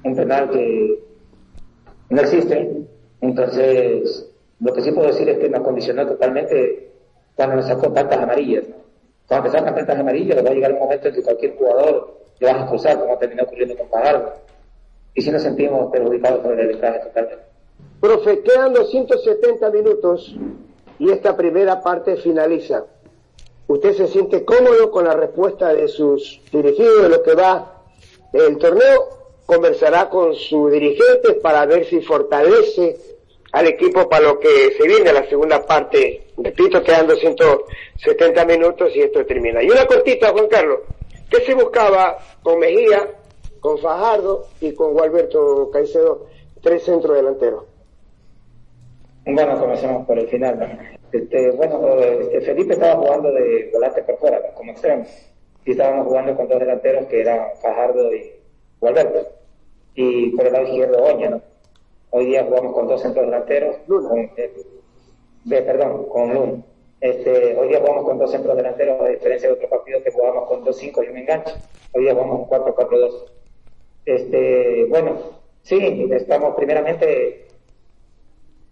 Un 0.03 0.15
penal 0.15 0.49
que 0.49 1.10
no 2.11 2.21
existe. 2.21 2.85
Entonces, 3.21 4.29
lo 4.59 4.73
que 4.73 4.81
sí 4.81 4.91
puedo 4.91 5.07
decir 5.07 5.27
es 5.29 5.39
que 5.39 5.49
nos 5.49 5.61
condicionó 5.61 6.05
totalmente 6.05 6.91
cuando 7.35 7.55
nos 7.55 7.67
sacó 7.67 7.91
tantas 7.91 8.19
amarillas. 8.19 8.65
Cuando 9.27 9.49
te 9.49 9.57
sacan 9.57 9.75
tantas 9.75 9.97
amarillas, 9.97 10.45
va 10.45 10.49
a 10.49 10.53
llegar 10.53 10.73
un 10.73 10.79
momento 10.79 11.07
en 11.07 11.15
que 11.15 11.23
cualquier 11.23 11.55
jugador 11.55 12.17
le 12.39 12.47
vas 12.51 12.63
a 12.63 12.67
cruzar, 12.67 12.99
como 12.99 13.17
terminó 13.17 13.43
ocurriendo 13.43 13.77
con 13.77 13.87
Pagardo. 13.87 14.33
Y 15.13 15.21
si 15.21 15.31
nos 15.31 15.41
sentimos 15.41 15.91
perjudicados 15.91 16.39
por 16.39 16.53
el 16.53 16.67
arbitraje 16.67 16.99
totalmente. 16.99 17.43
Profe, 18.01 18.41
quedan 18.41 18.73
270 18.73 19.69
minutos 19.69 20.35
y 20.99 21.11
esta 21.11 21.35
primera 21.37 21.81
parte 21.81 22.17
finaliza. 22.17 22.85
¿Usted 23.67 23.93
se 23.93 24.07
siente 24.07 24.43
cómodo 24.43 24.91
con 24.91 25.05
la 25.05 25.13
respuesta 25.13 25.73
de 25.73 25.87
sus 25.87 26.41
dirigidos 26.51 27.03
de 27.03 27.09
lo 27.09 27.23
que 27.23 27.35
va 27.35 27.83
el 28.33 28.57
torneo 28.57 29.20
conversará 29.51 30.07
con 30.07 30.33
su 30.33 30.69
dirigente 30.69 31.33
para 31.43 31.65
ver 31.65 31.85
si 31.85 31.99
fortalece 31.99 32.95
al 33.51 33.67
equipo 33.67 34.07
para 34.07 34.27
lo 34.27 34.39
que 34.39 34.71
se 34.77 34.87
viene 34.87 35.11
la 35.11 35.27
segunda 35.27 35.61
parte. 35.65 36.27
Repito, 36.37 36.81
quedan 36.81 37.07
270 37.07 38.45
minutos 38.45 38.95
y 38.95 39.01
esto 39.01 39.25
termina. 39.25 39.61
Y 39.61 39.69
una 39.69 39.85
cortita, 39.85 40.31
Juan 40.31 40.47
Carlos. 40.47 40.79
¿Qué 41.29 41.41
se 41.41 41.53
buscaba 41.53 42.17
con 42.41 42.59
Mejía, 42.59 43.09
con 43.59 43.77
Fajardo 43.79 44.47
y 44.61 44.73
con 44.73 44.93
Gualberto 44.93 45.69
Caicedo, 45.69 46.27
tres 46.61 46.83
centros 46.83 47.17
delanteros? 47.17 47.65
Bueno, 49.25 49.59
comencemos 49.59 50.07
por 50.07 50.17
el 50.17 50.29
final. 50.29 50.97
Este, 51.11 51.51
bueno, 51.51 51.99
este, 51.99 52.39
Felipe 52.39 52.73
estaba 52.75 52.95
jugando 52.95 53.33
de 53.33 53.69
volante 53.73 54.01
por 54.03 54.17
fuera, 54.17 54.53
como 54.53 54.71
extremo. 54.71 55.05
Y 55.65 55.71
estábamos 55.71 56.07
jugando 56.07 56.37
con 56.37 56.47
dos 56.47 56.57
delanteros 56.57 57.05
que 57.07 57.19
eran 57.19 57.47
Fajardo 57.61 58.15
y 58.15 58.31
Gualberto 58.79 59.40
y 59.95 60.29
por 60.31 60.47
el 60.47 60.53
lado 60.53 60.65
izquierdo 60.65 61.03
Oña, 61.03 61.29
¿no? 61.29 61.41
Hoy 62.11 62.25
día 62.25 62.43
jugamos 62.43 62.73
con 62.73 62.87
dos 62.87 63.01
centros 63.01 63.25
delanteros, 63.25 63.77
con, 63.87 64.19
eh, 64.19 64.51
perdón, 65.45 66.09
con 66.09 66.33
Luna. 66.33 66.63
Este, 66.99 67.57
hoy 67.57 67.69
día 67.69 67.79
jugamos 67.79 68.05
con 68.05 68.19
dos 68.19 68.31
centros 68.31 68.55
delanteros, 68.55 69.01
a 69.01 69.07
diferencia 69.07 69.49
de 69.49 69.55
otros 69.55 69.69
partidos 69.69 70.03
que 70.03 70.11
jugamos 70.11 70.47
con 70.47 70.63
dos 70.63 70.77
cinco 70.77 71.03
y 71.03 71.07
un 71.07 71.17
enganche. 71.17 71.53
Hoy 71.93 72.03
día 72.03 72.13
jugamos 72.13 72.47
con 72.47 72.59
4-4-2. 72.61 73.31
Este, 74.05 74.85
bueno, 74.89 75.17
sí, 75.63 76.09
estamos 76.11 76.55
primeramente 76.55 77.47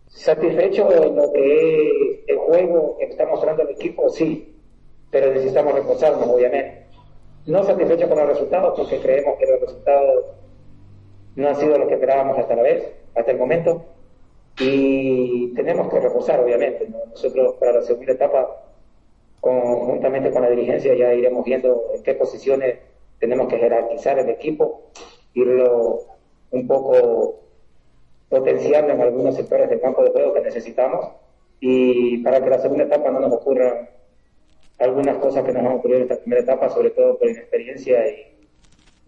satisfechos 0.07 0.89
de 0.89 1.09
lo 1.09 1.31
que 1.31 2.23
el 2.27 2.37
juego 2.37 2.97
que 2.97 3.05
está 3.05 3.25
mostrando 3.25 3.63
el 3.63 3.69
equipo, 3.69 4.09
sí, 4.09 4.55
pero 5.09 5.31
necesitamos 5.33 5.73
reforzarnos, 5.73 6.27
obviamente. 6.27 6.85
No 7.45 7.63
satisfechos 7.63 8.09
con 8.09 8.19
los 8.19 8.27
resultados 8.27 8.73
porque 8.77 8.99
creemos 8.99 9.39
que 9.39 9.45
los 9.47 9.61
resultados 9.61 10.25
no 11.39 11.49
han 11.49 11.55
sido 11.55 11.77
lo 11.77 11.87
que 11.87 11.95
esperábamos 11.95 12.37
hasta 12.37 12.55
la 12.55 12.63
vez, 12.63 12.83
hasta 13.15 13.31
el 13.31 13.37
momento, 13.37 13.83
y 14.59 15.53
tenemos 15.55 15.89
que 15.89 15.99
reforzar, 15.99 16.39
obviamente. 16.41 16.87
Nosotros 17.09 17.55
para 17.59 17.73
la 17.73 17.81
segunda 17.81 18.11
etapa, 18.11 18.63
conjuntamente 19.39 20.31
con 20.31 20.41
la 20.41 20.49
dirigencia, 20.49 20.93
ya 20.95 21.13
iremos 21.13 21.45
viendo 21.45 21.85
en 21.95 22.03
qué 22.03 22.13
posiciones 22.13 22.79
tenemos 23.19 23.47
que 23.47 23.57
jerarquizar 23.57 24.19
el 24.19 24.29
equipo, 24.29 24.81
irlo 25.33 26.01
un 26.51 26.67
poco 26.67 27.39
potenciando 28.29 28.93
en 28.93 29.01
algunos 29.01 29.35
sectores 29.35 29.69
del 29.69 29.81
campo 29.81 30.03
de 30.03 30.11
juego 30.11 30.33
que 30.33 30.41
necesitamos 30.41 31.07
y 31.59 32.17
para 32.19 32.41
que 32.41 32.49
la 32.49 32.59
segunda 32.59 32.83
etapa 32.83 33.11
no 33.11 33.19
nos 33.19 33.33
ocurran 33.33 33.89
algunas 34.77 35.17
cosas 35.17 35.43
que 35.43 35.51
nos 35.51 35.65
han 35.65 35.73
ocurrido 35.73 35.97
en 35.99 36.03
esta 36.03 36.21
primera 36.21 36.41
etapa, 36.41 36.69
sobre 36.69 36.91
todo 36.91 37.17
por 37.17 37.29
inexperiencia 37.29 38.07
y 38.07 38.28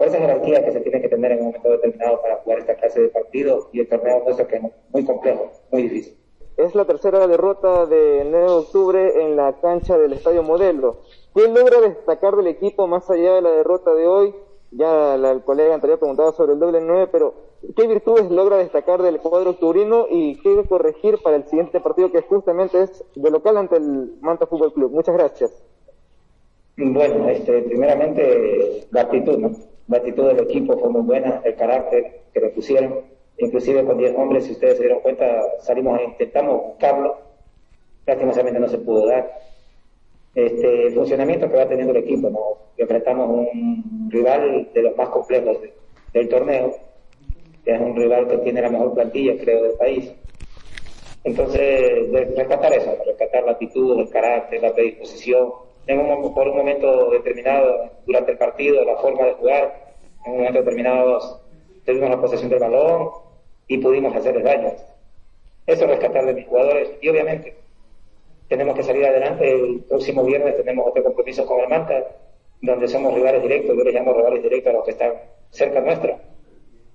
por 0.02 0.08
esa 0.08 0.18
jerarquía 0.18 0.66
que 0.66 0.72
se 0.72 0.80
tiene 0.80 1.00
que 1.00 1.10
tener 1.10 1.34
en 1.34 1.42
un 1.42 1.46
momento 1.46 1.70
determinado 1.70 2.20
para 2.24 2.38
jugar 2.38 2.58
esta 2.58 2.74
clase 2.74 3.02
de 3.02 3.10
partido 3.10 3.70
y 3.72 3.82
el 3.82 3.88
torneo 3.88 4.24
nuestro 4.24 4.48
que 4.48 4.56
es 4.56 4.62
muy 4.90 5.06
complejo, 5.06 5.52
muy 5.72 5.84
difícil. 5.84 6.18
Es 6.58 6.74
la 6.74 6.86
tercera 6.86 7.28
derrota 7.28 7.86
del 7.86 8.32
9 8.32 8.46
de 8.48 8.52
octubre 8.52 9.24
en 9.24 9.36
la 9.36 9.54
cancha 9.62 10.00
del 10.00 10.14
Estadio 10.14 10.42
Modelo. 10.42 11.02
¿Quién 11.36 11.54
logra 11.54 11.82
destacar 11.82 12.36
del 12.36 12.48
equipo 12.48 12.88
más 12.88 13.08
allá 13.12 13.36
de 13.36 13.44
la 13.44 13.52
derrota 13.52 13.94
de 13.94 14.08
hoy? 14.08 14.34
Ya 14.72 15.14
el 15.14 15.44
colega 15.44 15.76
anterior 15.76 16.00
preguntaba 16.00 16.32
sobre 16.32 16.54
el 16.54 16.60
doble 16.60 16.82
9, 16.82 17.10
pero 17.12 17.36
¿qué 17.76 17.86
virtudes 17.86 18.32
logra 18.32 18.58
destacar 18.58 19.04
del 19.04 19.20
cuadro 19.20 19.52
octubrino 19.52 20.08
y 20.10 20.42
qué 20.42 20.64
corregir 20.68 21.20
para 21.22 21.36
el 21.36 21.44
siguiente 21.46 21.80
partido 21.80 22.12
que 22.12 22.24
justamente 22.24 22.82
es 22.82 23.04
de 23.14 23.30
local 23.30 23.56
ante 23.56 23.76
el 23.76 24.16
Manta 24.20 24.48
Fútbol 24.48 24.74
Club? 24.74 24.94
Muchas 24.94 25.16
gracias. 25.16 25.64
Bueno, 26.76 27.30
este, 27.30 27.62
primeramente 27.62 28.88
la 28.90 29.02
actitud, 29.02 29.38
¿no? 29.38 29.71
La 29.91 29.97
actitud 29.97 30.25
del 30.25 30.39
equipo 30.39 30.77
fue 30.77 30.89
muy 30.89 31.01
buena, 31.01 31.41
el 31.43 31.54
carácter 31.56 32.21
que 32.34 32.39
le 32.39 32.49
pusieron, 32.51 33.01
inclusive 33.38 33.84
con 33.84 33.97
10 33.97 34.15
hombres, 34.15 34.45
si 34.45 34.54
ustedes 34.54 34.77
se 34.77 34.84
dieron 34.84 35.01
cuenta, 35.01 35.25
salimos 35.60 35.99
e 35.99 36.06
intentamos 36.06 36.63
buscarlo, 36.63 37.17
lastimosamente 38.08 38.58
no 38.58 38.69
se 38.69 38.77
pudo 38.77 39.08
dar. 39.08 39.30
Este, 40.34 40.88
el 40.88 40.93
funcionamiento 40.93 41.49
que 41.51 41.58
va 41.58 41.67
teniendo 41.67 41.91
el 41.91 42.06
equipo, 42.06 42.30
¿no? 42.30 42.39
enfrentamos 42.77 43.30
un 43.30 44.10
rival 44.10 44.69
de 44.73 44.82
los 44.82 44.95
más 44.95 45.10
complejos 45.10 45.58
del 46.13 46.30
torneo, 46.30 46.73
que 47.65 47.75
es 47.75 47.82
un 47.82 47.93
rival 47.93 48.30
que 48.30 48.38
tiene 48.38 48.62
la 48.62 48.69
mejor 48.69 48.93
plantilla, 48.93 49.38
creo, 49.43 49.62
del 49.62 49.73
país. 49.77 50.13
Entonces, 51.25 52.10
rescatar 52.38 52.71
eso, 52.71 52.95
rescatar 53.06 53.43
la 53.43 53.51
actitud, 53.51 53.99
el 53.99 54.10
carácter, 54.10 54.62
la 54.62 54.73
predisposición, 54.73 55.51
en 55.88 55.99
un, 55.99 56.34
por 56.34 56.47
un 56.47 56.58
momento 56.58 57.10
determinado 57.12 57.89
durante 58.06 58.32
el 58.32 58.38
partido, 58.38 58.84
la 58.86 58.95
forma 58.97 59.25
de 59.25 59.34
jugar, 59.34 59.81
en 60.26 60.32
un 60.32 60.38
momento 60.38 60.60
determinado 60.60 61.42
tuvimos 61.86 62.10
la 62.10 62.22
posesión 62.22 62.50
del 62.50 62.60
balón 62.60 63.10
y 63.68 63.78
pudimos 63.78 64.16
hacer 64.16 64.36
el 64.36 64.44
daño. 64.44 64.72
Eso 65.66 65.88
rescatar 65.88 66.26
de 66.26 66.34
mis 66.34 66.48
jugadores 66.48 66.90
y 67.02 67.10
obviamente 67.10 67.56
tenemos 68.48 68.76
que 68.76 68.84
salir 68.84 69.06
adelante. 69.06 69.50
El 69.50 69.80
próximo 69.88 70.24
viernes 70.24 70.58
tenemos 70.58 70.86
otro 70.88 71.04
compromiso 71.04 71.46
con 71.46 71.62
el 71.62 71.70
Manta, 71.70 72.04
donde 72.62 72.88
somos 72.88 73.14
rivales 73.14 73.42
directos, 73.42 73.76
yo 73.76 73.84
les 73.84 73.94
llamo 73.94 74.14
rivales 74.14 74.44
directos 74.44 74.70
a 74.70 74.74
los 74.74 74.86
que 74.86 74.92
están 74.92 75.14
cerca 75.50 75.80
nuestra. 75.80 76.20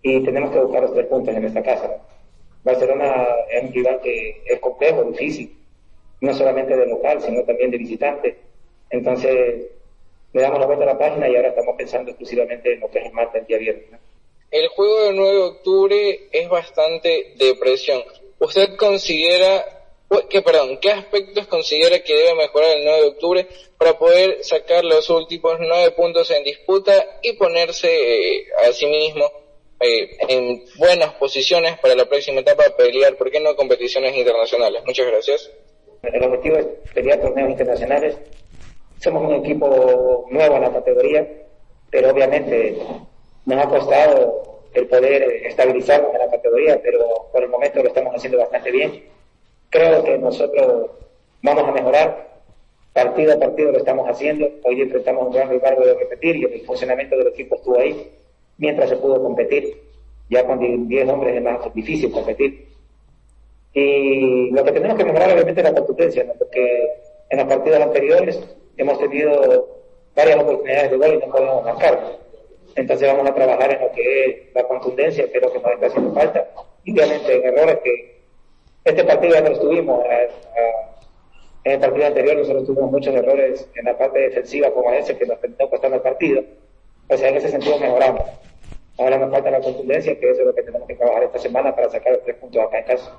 Y 0.03 0.23
tenemos 0.23 0.51
que 0.51 0.61
buscar 0.61 0.83
los 0.83 0.93
tres 0.93 1.07
puntos 1.07 1.35
en 1.35 1.45
esta 1.45 1.63
casa. 1.63 1.97
Barcelona 2.63 3.27
es 3.51 3.63
un 3.63 3.73
rival 3.73 4.01
que 4.03 4.43
es 4.45 4.61
complejo, 4.61 5.05
difícil, 5.05 5.57
no 6.21 6.35
solamente 6.35 6.77
de 6.77 6.87
local, 6.87 7.21
sino 7.21 7.43
también 7.45 7.71
de 7.71 7.79
visitante. 7.79 8.37
Entonces, 8.91 9.67
le 10.33 10.43
damos 10.43 10.61
la 10.61 10.67
vuelta 10.67 10.85
a 10.85 10.89
la 10.89 10.99
página 10.99 11.29
y 11.29 11.37
ahora 11.37 11.49
estamos 11.49 11.77
pensando 11.77 12.11
exclusivamente 12.11 12.73
en 12.73 12.81
lo 12.81 12.91
que 12.91 12.99
es 12.99 13.07
el 13.07 13.41
el 13.41 13.47
día 13.47 13.59
viernes. 13.59 14.01
El 14.51 14.69
juego 14.69 15.05
del 15.05 15.17
9 15.17 15.33
de 15.33 15.43
octubre 15.43 16.29
es 16.33 16.49
bastante 16.49 17.35
de 17.37 17.55
presión. 17.57 18.03
¿Usted 18.39 18.77
considera 18.77 19.65
¿Qué, 20.31 20.41
perdón, 20.41 20.79
¿Qué 20.81 20.93
aspectos 20.93 21.49
considera 21.49 21.99
que 21.99 22.15
debe 22.15 22.35
mejorar 22.37 22.77
el 22.79 22.85
9 22.85 23.01
de 23.01 23.09
octubre 23.09 23.47
para 23.77 23.99
poder 23.99 24.45
sacar 24.45 24.85
los 24.85 25.11
últimos 25.11 25.57
nueve 25.59 25.91
puntos 25.93 26.31
en 26.31 26.45
disputa 26.45 26.93
y 27.23 27.33
ponerse 27.33 27.89
eh, 27.89 28.47
a 28.67 28.73
sí 28.73 28.87
mismo 28.87 29.31
eh, 29.81 30.17
en 30.29 30.65
buenas 30.79 31.13
posiciones 31.15 31.79
para 31.81 31.97
la 31.97 32.07
próxima 32.07 32.41
etapa, 32.41 32.65
pelear, 32.79 33.17
¿por 33.17 33.31
qué 33.31 33.41
no 33.41 33.57
competiciones 33.57 34.17
internacionales? 34.17 34.83
Muchas 34.87 35.07
gracias. 35.07 35.51
El 36.03 36.23
objetivo 36.23 36.57
es 36.57 36.67
pelear 36.95 37.21
torneos 37.21 37.51
internacionales. 37.51 38.17
Somos 38.99 39.23
un 39.25 39.35
equipo 39.35 40.27
nuevo 40.31 40.57
en 40.57 40.63
la 40.63 40.73
categoría, 40.73 41.27
pero 41.91 42.11
obviamente 42.11 42.79
nos 43.45 43.65
ha 43.65 43.69
costado 43.69 44.63
el 44.75 44.87
poder 44.89 45.23
estabilizarnos 45.47 46.13
en 46.13 46.19
la 46.19 46.31
categoría, 46.31 46.81
pero 46.83 47.29
por 47.33 47.43
el 47.43 47.49
momento 47.49 47.83
lo 47.83 47.89
estamos 47.89 48.15
haciendo 48.15 48.39
bastante 48.39 48.71
bien 48.71 49.17
Creo 49.71 50.05
que 50.05 50.17
nosotros 50.17 50.91
vamos 51.43 51.65
a 51.65 51.73
mejorar 51.73 52.41
partido 52.93 53.35
a 53.35 53.39
partido 53.39 53.73
lo 53.73 53.79
estamos 53.79 54.09
haciendo. 54.09 54.49
Hoy 54.65 54.81
enfrentamos 54.81 55.27
un 55.27 55.33
gran 55.35 55.51
rival 55.51 55.77
de 55.77 55.95
repetir 55.95 56.37
y 56.37 56.45
el 56.45 56.61
funcionamiento 56.63 57.17
del 57.17 57.29
equipo 57.29 57.57
estuvo 57.57 57.79
ahí 57.79 58.11
mientras 58.59 58.89
se 58.89 58.97
pudo 58.97 59.23
competir. 59.23 59.83
Ya 60.31 60.47
con 60.47 60.89
10 60.89 61.09
hombres 61.09 61.37
es 61.37 61.43
más 61.43 61.75
difícil 61.75 62.11
competir. 62.11 62.69
Y 63.75 64.51
lo 64.53 64.65
que 64.65 64.73
tenemos 64.73 64.97
que 64.97 65.05
mejorar 65.05 65.33
obviamente 65.33 65.61
es 65.61 65.67
la 65.67 65.75
contundencia, 65.75 66.25
porque 66.39 66.89
en 67.29 67.39
los 67.39 67.47
partidos 67.47 67.81
anteriores 67.81 68.57
hemos 68.77 68.99
tenido 68.99 69.69
varias 70.15 70.39
oportunidades 70.39 70.91
de 70.91 70.97
gol 70.97 71.15
y 71.15 71.27
no 71.27 71.33
podemos 71.33 71.65
marcar. 71.65 72.19
Entonces 72.75 73.09
vamos 73.09 73.29
a 73.29 73.35
trabajar 73.35 73.73
en 73.73 73.81
lo 73.81 73.93
que 73.93 74.25
es 74.25 74.55
la 74.55 74.65
contundencia, 74.65 75.31
que 75.31 75.39
es 75.39 75.43
lo 75.43 75.53
que 75.53 75.61
nos 75.61 75.73
está 75.73 75.87
haciendo 75.87 76.15
falta. 76.15 76.47
Y 76.85 76.93
obviamente 76.93 77.37
en 77.37 77.45
errores 77.45 77.79
que 77.83 78.17
este 78.85 79.05
partido 79.05 79.35
ya 79.35 79.41
no 79.41 79.49
estuvimos. 79.49 80.05
Eh, 80.05 80.29
en 81.65 81.73
el 81.73 81.81
partido 81.81 82.07
anterior 82.07 82.37
nosotros 82.37 82.65
tuvimos 82.65 82.91
muchos 82.93 83.15
errores 83.15 83.69
en 83.75 83.85
la 83.85 83.99
parte 83.99 84.21
defensiva 84.21 84.71
como 84.71 84.93
ese 84.93 85.17
que 85.17 85.27
nos 85.27 85.41
terminó 85.41 85.69
costando 85.69 85.97
el 85.97 86.03
partido. 86.03 86.43
O 87.09 87.17
sea, 87.17 87.29
en 87.29 87.37
ese 87.37 87.49
sentido 87.49 87.79
mejoramos. 87.79 88.23
Ahora 88.99 89.19
nos 89.19 89.31
falta 89.31 89.51
la 89.51 89.61
contundencia, 89.61 90.19
que 90.19 90.31
eso 90.31 90.41
es 90.41 90.47
lo 90.47 90.55
que 90.55 90.63
tenemos 90.63 90.87
que 90.87 90.95
trabajar 90.95 91.25
esta 91.25 91.39
semana 91.39 91.75
para 91.75 91.91
sacar 91.91 92.13
los 92.13 92.23
tres 92.23 92.37
puntos 92.37 92.63
acá 92.63 92.79
en 92.79 92.85
casa. 92.85 93.19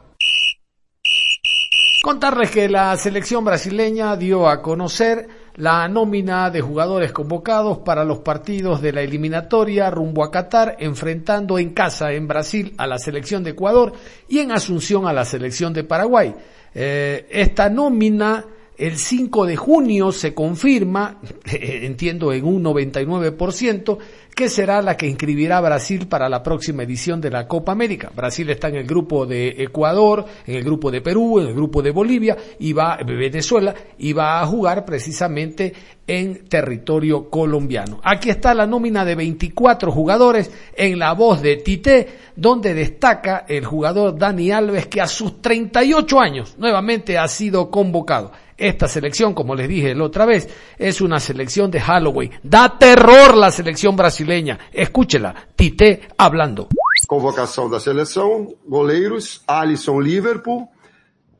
Contarles 2.04 2.52
que 2.52 2.70
la 2.70 2.96
selección 2.96 3.43
brasileña 3.43 4.15
dio 4.15 4.48
a 4.48 4.62
conocer 4.62 5.28
la 5.58 5.88
nómina 5.88 6.52
de 6.52 6.62
jugadores 6.62 7.12
convocados 7.12 7.80
para 7.80 8.06
los 8.06 8.20
partidos 8.20 8.82
de 8.82 8.93
la 8.93 9.02
eliminatoria 9.02 9.89
rumbo 9.89 10.24
a 10.24 10.32
Qatar, 10.32 10.78
enfrentando 10.80 11.58
en 11.58 11.72
casa 11.72 12.13
en 12.13 12.28
Brasil 12.28 12.74
a 12.78 12.86
la 12.86 13.00
selección 13.00 13.43
de 13.43 13.52
Ecuador 13.52 13.93
y 14.30 14.39
en 14.39 14.52
Asunción 14.52 15.08
a 15.08 15.13
la 15.13 15.26
selección 15.26 15.74
de 15.74 15.84
Paraguay. 15.84 16.36
Eh, 16.76 17.28
esta 17.32 17.70
nómina 17.70 18.46
el 18.78 18.98
5 18.98 19.48
de 19.48 19.56
junio 19.56 20.12
se 20.12 20.36
confirma, 20.36 21.20
entiendo 21.46 22.32
en 22.32 22.46
un 22.46 22.63
99%, 22.63 23.98
que 24.38 24.50
será 24.50 24.84
la 24.84 24.95
que 24.95 25.08
inscribirá 25.08 25.60
Brasil 25.62 26.08
para 26.08 26.30
la 26.30 26.43
próxima 26.43 26.84
edición 26.84 27.19
de 27.19 27.32
la 27.32 27.47
Copa 27.47 27.71
América. 27.71 28.12
Brasil 28.15 28.47
está 28.52 28.67
en 28.67 28.76
el 28.76 28.86
grupo 28.86 29.26
de 29.26 29.47
Ecuador, 29.58 30.23
en 30.45 30.58
el 30.58 30.63
grupo 30.63 30.91
de 30.91 31.02
Perú, 31.02 31.39
en 31.39 31.47
el 31.47 31.56
grupo 31.56 31.82
de 31.82 31.89
Bolivia 31.89 32.38
y 32.60 32.71
va 32.71 33.00
Venezuela 33.04 33.73
y 33.97 34.13
va 34.13 34.39
a 34.39 34.45
jugar 34.45 34.86
precisamente 34.86 35.73
en 36.06 36.47
territorio 36.47 37.32
colombiano. 37.32 38.00
Aquí 38.04 38.30
está 38.30 38.54
la 38.54 38.67
nómina 38.67 39.04
de 39.04 39.15
24 39.15 39.91
jugadores 39.91 40.52
en 40.76 41.00
la 41.00 41.13
voz 41.13 41.41
de 41.41 41.56
Tite, 41.56 42.08
donde 42.36 42.76
destaca 42.76 43.43
el 43.47 43.65
jugador 43.65 44.19
Dani 44.19 44.52
Alves 44.52 44.86
que 44.86 45.02
a 45.02 45.08
sus 45.08 45.41
38 45.41 46.19
años 46.19 46.56
nuevamente 46.60 47.17
ha 47.17 47.28
sido 47.28 47.71
convocado. 47.71 48.32
Esta 48.58 48.88
selección, 48.88 49.36
como 49.36 49.54
les 49.54 49.70
dije 49.70 49.93
la 49.93 50.06
otra 50.06 50.26
vez, 50.26 50.50
es 50.80 51.00
una 51.00 51.20
selección 51.20 51.70
de 51.70 51.80
Halloween. 51.80 52.32
Da 52.41 52.80
terror 52.80 53.38
la 53.38 53.52
selección 53.52 53.96
brasileña. 53.96 54.58
Escúchela, 54.74 55.36
Tite 55.56 56.08
hablando. 56.17 56.70
Convocação 57.08 57.70
da 57.70 57.80
seleção, 57.80 58.56
goleiros, 58.67 59.43
Alisson 59.48 60.00
Liverpool, 60.00 60.67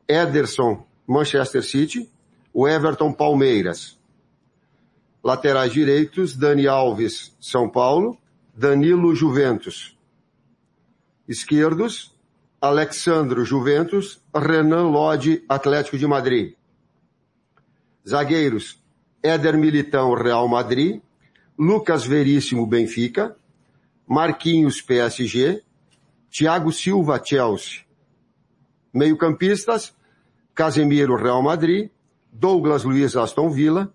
Ederson 0.06 0.86
Manchester 1.06 1.62
City, 1.62 2.08
o 2.52 2.68
Everton 2.68 3.12
Palmeiras. 3.12 3.98
Laterais 5.24 5.72
direitos, 5.72 6.36
Dani 6.36 6.68
Alves, 6.68 7.36
São 7.40 7.68
Paulo, 7.68 8.16
Danilo 8.54 9.14
Juventus. 9.14 9.96
Esquerdos, 11.26 12.14
Alexandro 12.60 13.44
Juventus, 13.44 14.22
Renan 14.32 14.92
Lodi, 14.92 15.44
Atlético 15.48 15.98
de 15.98 16.06
Madrid. 16.06 16.57
Zagueiros, 18.06 18.82
Éder 19.22 19.56
Militão, 19.56 20.14
Real 20.14 20.48
Madrid, 20.48 21.00
Lucas 21.58 22.04
Veríssimo, 22.04 22.66
Benfica, 22.66 23.36
Marquinhos, 24.06 24.80
PSG, 24.80 25.62
Thiago 26.30 26.72
Silva, 26.72 27.20
Chelsea. 27.22 27.84
Meio-campistas, 28.92 29.94
Casemiro, 30.54 31.16
Real 31.16 31.42
Madrid, 31.42 31.90
Douglas 32.32 32.84
Luiz, 32.84 33.16
Aston 33.16 33.50
Villa, 33.50 33.92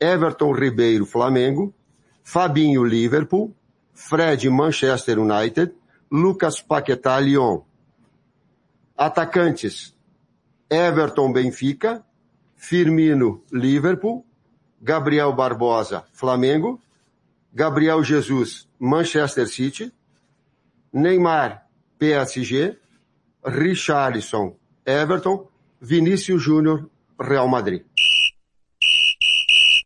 Everton 0.00 0.52
Ribeiro, 0.52 1.06
Flamengo, 1.06 1.72
Fabinho, 2.24 2.84
Liverpool, 2.84 3.54
Fred, 3.92 4.48
Manchester 4.48 5.18
United, 5.18 5.74
Lucas 6.10 6.60
Paquetá, 6.60 7.18
Lyon. 7.20 7.64
Atacantes, 8.96 9.94
Everton, 10.68 11.32
Benfica, 11.32 12.04
Firmino, 12.62 13.42
Liverpool, 13.50 14.24
Gabriel 14.80 15.32
Barbosa, 15.34 16.04
Flamengo, 16.12 16.78
Gabriel 17.52 18.04
Jesus, 18.04 18.68
Manchester 18.78 19.48
City, 19.48 19.92
Neymar, 20.94 21.66
PSG, 21.98 22.78
Richarlison, 23.44 24.54
Everton, 24.86 25.44
Vinícius 25.80 26.40
Júnior, 26.40 26.88
Real 27.18 27.48
Madrid. 27.48 27.82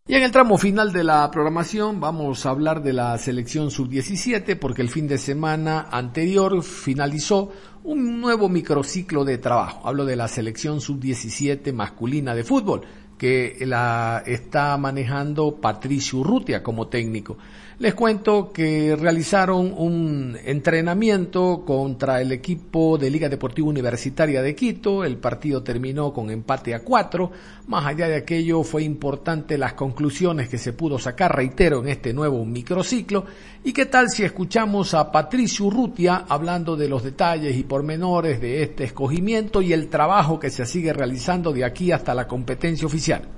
Y 0.09 0.15
en 0.15 0.23
el 0.23 0.31
tramo 0.31 0.57
final 0.57 0.93
de 0.93 1.03
la 1.03 1.29
programación 1.33 1.99
vamos 1.99 2.47
a 2.47 2.51
hablar 2.51 2.81
de 2.81 2.93
la 2.93 3.19
selección 3.19 3.73
sub-17 3.73 4.57
porque 4.57 4.81
el 4.81 4.89
fin 4.89 5.09
de 5.09 5.19
semana 5.19 5.89
anterior 5.91 6.63
finalizó 6.63 7.51
un 7.83 8.21
nuevo 8.21 8.49
microciclo 8.49 9.25
de 9.25 9.39
trabajo. 9.39 9.81
Hablo 9.89 10.05
de 10.05 10.15
la 10.15 10.29
selección 10.29 10.81
sub-17 10.81 11.73
masculina 11.73 12.37
de 12.37 12.45
fútbol 12.45 12.83
que 13.19 13.57
la 13.63 14.23
está 14.25 14.77
manejando 14.77 15.57
Patricio 15.57 16.21
Urrutia 16.21 16.63
como 16.63 16.87
técnico. 16.87 17.37
Les 17.79 17.93
cuento 17.93 18.53
que 18.55 18.97
realizaron 18.97 19.75
un 19.77 20.35
entrenamiento 20.47 21.63
contra 21.67 22.23
el 22.23 22.33
equipo 22.33 22.97
de 22.97 23.11
Liga 23.11 23.29
Deportiva 23.29 23.69
Universitaria 23.69 24.41
de 24.41 24.55
Quito. 24.55 25.05
El 25.05 25.19
partido 25.19 25.63
terminó 25.63 26.11
con 26.11 26.31
empate 26.31 26.75
a 26.75 26.79
cuatro. 26.79 27.31
Más 27.67 27.85
allá 27.85 28.09
de 28.09 28.17
aquello, 28.17 28.63
fue 28.63 28.83
importante 28.83 29.59
las 29.59 29.75
conclusiones 29.75 30.49
que 30.49 30.57
se 30.57 30.73
pudo 30.73 30.99
sacar, 30.99 31.37
reitero, 31.37 31.83
en 31.83 31.89
este 31.89 32.15
nuevo 32.15 32.43
microciclo. 32.47 33.27
¿Y 33.63 33.75
qué 33.75 33.85
tal 33.85 34.09
si 34.09 34.25
escuchamos 34.25 34.95
a 34.95 35.13
Patricio 35.13 35.67
Urrutia 35.67 36.25
hablando 36.31 36.77
de 36.77 36.89
los 36.89 37.05
detalles 37.05 37.59
y 37.59 37.65
pormenores 37.65 38.41
de 38.41 38.63
este 38.63 38.85
escogimiento 38.85 39.61
y 39.61 39.75
el 39.75 39.89
trabajo 39.89 40.41
que 40.41 40.49
se 40.49 40.65
sigue 40.65 40.95
realizando 40.95 41.53
de 41.53 41.67
aquí 41.67 41.93
hasta 41.93 42.15
la 42.15 42.27
competencia 42.27 42.87
oficial? 42.87 43.29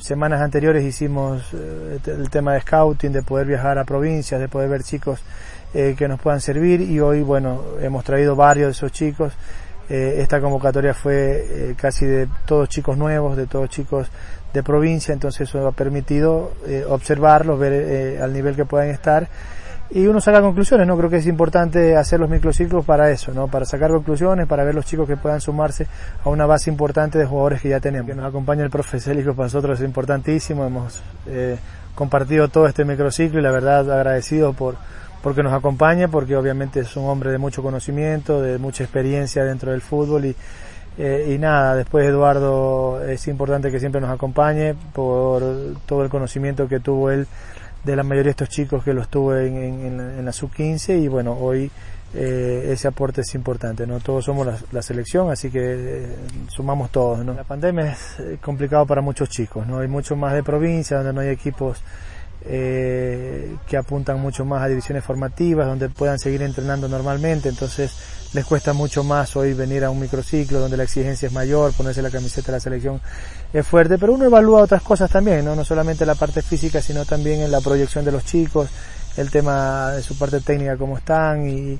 Semanas 0.00 0.42
anteriores 0.42 0.84
hicimos 0.84 1.42
eh, 1.54 1.98
el 2.04 2.28
tema 2.28 2.52
de 2.52 2.60
scouting, 2.60 3.12
de 3.12 3.22
poder 3.22 3.46
viajar 3.46 3.78
a 3.78 3.84
provincias, 3.84 4.38
de 4.38 4.46
poder 4.46 4.68
ver 4.68 4.82
chicos 4.82 5.20
eh, 5.72 5.94
que 5.96 6.06
nos 6.06 6.20
puedan 6.20 6.42
servir. 6.42 6.82
Y 6.82 7.00
hoy, 7.00 7.22
bueno, 7.22 7.62
hemos 7.80 8.04
traído 8.04 8.36
varios 8.36 8.66
de 8.66 8.72
esos 8.72 8.92
chicos. 8.92 9.32
Eh, 9.88 10.16
esta 10.18 10.38
convocatoria 10.38 10.92
fue 10.92 11.74
casi 11.78 12.04
de 12.04 12.28
todos 12.44 12.68
chicos 12.68 12.98
nuevos, 12.98 13.38
de 13.38 13.46
todos 13.46 13.70
chicos 13.70 14.08
de 14.52 14.62
provincia, 14.62 15.14
entonces 15.14 15.48
eso 15.48 15.66
ha 15.66 15.72
permitido 15.72 16.52
observarlos, 16.88 17.58
ver 17.58 18.20
al 18.20 18.32
nivel 18.32 18.56
que 18.56 18.64
puedan 18.64 18.88
estar 18.88 19.28
y 19.90 20.06
uno 20.06 20.20
saca 20.20 20.40
conclusiones, 20.40 20.86
¿no? 20.86 20.96
Creo 20.96 21.08
que 21.08 21.18
es 21.18 21.26
importante 21.26 21.96
hacer 21.96 22.18
los 22.18 22.28
microciclos 22.28 22.84
para 22.84 23.10
eso, 23.10 23.32
¿no? 23.32 23.46
Para 23.46 23.64
sacar 23.64 23.90
conclusiones, 23.90 24.46
para 24.46 24.64
ver 24.64 24.74
los 24.74 24.84
chicos 24.84 25.06
que 25.06 25.16
puedan 25.16 25.40
sumarse 25.40 25.86
a 26.24 26.28
una 26.28 26.44
base 26.44 26.70
importante 26.70 27.18
de 27.18 27.26
jugadores 27.26 27.60
que 27.60 27.68
ya 27.68 27.78
tenemos. 27.78 28.08
Que 28.08 28.14
nos 28.14 28.26
acompaña 28.26 28.64
el 28.64 28.70
profe 28.70 28.98
Célico 28.98 29.34
para 29.34 29.46
nosotros 29.46 29.78
es 29.78 29.86
importantísimo, 29.86 30.66
hemos 30.66 31.02
eh, 31.26 31.56
compartido 31.94 32.48
todo 32.48 32.66
este 32.66 32.84
microciclo 32.84 33.38
y 33.38 33.42
la 33.42 33.52
verdad 33.52 33.90
agradecido 33.90 34.52
por 34.52 34.76
porque 35.22 35.42
nos 35.42 35.52
acompañe, 35.52 36.06
porque 36.06 36.36
obviamente 36.36 36.80
es 36.80 36.96
un 36.96 37.06
hombre 37.06 37.32
de 37.32 37.38
mucho 37.38 37.60
conocimiento, 37.60 38.40
de 38.40 38.58
mucha 38.58 38.84
experiencia 38.84 39.42
dentro 39.44 39.72
del 39.72 39.80
fútbol 39.80 40.26
y, 40.26 40.36
eh, 40.98 41.32
y 41.34 41.38
nada, 41.38 41.74
después 41.74 42.06
Eduardo 42.06 43.02
es 43.04 43.26
importante 43.26 43.72
que 43.72 43.80
siempre 43.80 44.00
nos 44.00 44.10
acompañe 44.10 44.74
por 44.92 45.42
todo 45.84 46.04
el 46.04 46.10
conocimiento 46.10 46.68
que 46.68 46.78
tuvo 46.78 47.10
él 47.10 47.26
de 47.86 47.94
la 47.94 48.02
mayoría 48.02 48.24
de 48.24 48.30
estos 48.30 48.48
chicos 48.48 48.82
que 48.82 48.92
los 48.92 49.08
tuve 49.08 49.46
en, 49.46 50.24
la 50.24 50.32
sub-15 50.32 51.00
y 51.00 51.06
bueno, 51.06 51.32
hoy 51.38 51.70
eh, 52.14 52.70
ese 52.72 52.88
aporte 52.88 53.20
es 53.20 53.34
importante, 53.36 53.86
¿no? 53.86 54.00
Todos 54.00 54.24
somos 54.24 54.48
la, 54.72 54.82
selección, 54.82 55.30
así 55.30 55.50
que 55.50 55.60
eh, 55.62 56.16
sumamos 56.48 56.90
todos, 56.90 57.24
¿no? 57.24 57.32
La 57.32 57.44
pandemia 57.44 57.92
es 57.92 58.18
eh, 58.18 58.38
complicado 58.40 58.86
para 58.86 59.02
muchos 59.02 59.28
chicos, 59.28 59.68
¿no? 59.68 59.78
Hay 59.78 59.88
mucho 59.88 60.16
más 60.16 60.34
de 60.34 60.42
provincia 60.42 60.96
donde 60.96 61.12
no 61.12 61.20
hay 61.20 61.28
equipos 61.28 61.80
que 62.48 63.76
apuntan 63.76 64.20
mucho 64.20 64.44
más 64.44 64.62
a 64.62 64.68
divisiones 64.68 65.02
formativas, 65.02 65.66
donde 65.66 65.88
puedan 65.88 66.20
seguir 66.20 66.42
entrenando 66.42 66.86
normalmente, 66.86 67.48
entonces 67.48 67.90
les 68.32 68.44
cuesta 68.44 68.72
mucho 68.72 69.04
más 69.04 69.34
hoy 69.36 69.54
venir 69.54 69.84
a 69.84 69.90
un 69.90 70.00
microciclo 70.00 70.60
donde 70.60 70.76
la 70.76 70.82
exigencia 70.82 71.26
es 71.26 71.32
mayor, 71.32 71.72
ponerse 71.72 72.02
la 72.02 72.10
camiseta 72.10 72.46
de 72.46 72.52
la 72.52 72.60
selección 72.60 73.00
es 73.52 73.66
fuerte, 73.66 73.98
pero 73.98 74.12
uno 74.12 74.24
evalúa 74.24 74.62
otras 74.62 74.82
cosas 74.82 75.10
también, 75.10 75.44
¿no? 75.44 75.54
No 75.54 75.64
solamente 75.64 76.04
la 76.04 76.14
parte 76.14 76.42
física, 76.42 76.82
sino 76.82 77.04
también 77.04 77.40
en 77.40 77.50
la 77.50 77.60
proyección 77.60 78.04
de 78.04 78.12
los 78.12 78.24
chicos, 78.24 78.68
el 79.16 79.30
tema 79.30 79.92
de 79.92 80.02
su 80.02 80.18
parte 80.18 80.40
técnica, 80.40 80.76
cómo 80.76 80.98
están 80.98 81.48
y, 81.48 81.78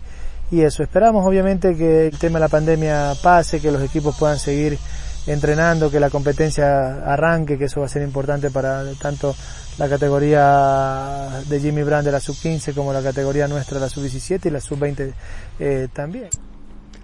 y 0.50 0.62
eso. 0.62 0.82
Esperamos 0.82 1.26
obviamente 1.26 1.76
que 1.76 2.06
el 2.06 2.18
tema 2.18 2.38
de 2.38 2.44
la 2.44 2.48
pandemia 2.48 3.14
pase, 3.22 3.60
que 3.60 3.70
los 3.70 3.82
equipos 3.82 4.16
puedan 4.16 4.38
seguir 4.38 4.78
entrenando, 5.26 5.90
que 5.90 6.00
la 6.00 6.10
competencia 6.10 7.12
arranque, 7.12 7.58
que 7.58 7.64
eso 7.64 7.80
va 7.80 7.86
a 7.86 7.88
ser 7.88 8.02
importante 8.02 8.50
para 8.50 8.84
tanto 9.00 9.34
la 9.78 9.88
categoría 9.88 11.42
de 11.46 11.60
Jimmy 11.60 11.82
Brand 11.82 12.04
de 12.04 12.12
la 12.12 12.20
sub-15 12.20 12.74
como 12.74 12.92
la 12.92 13.02
categoría 13.02 13.46
nuestra 13.48 13.78
la 13.78 13.88
sub-17 13.88 14.46
y 14.46 14.50
la 14.50 14.60
sub-20 14.60 15.12
eh, 15.58 15.88
también. 15.92 16.28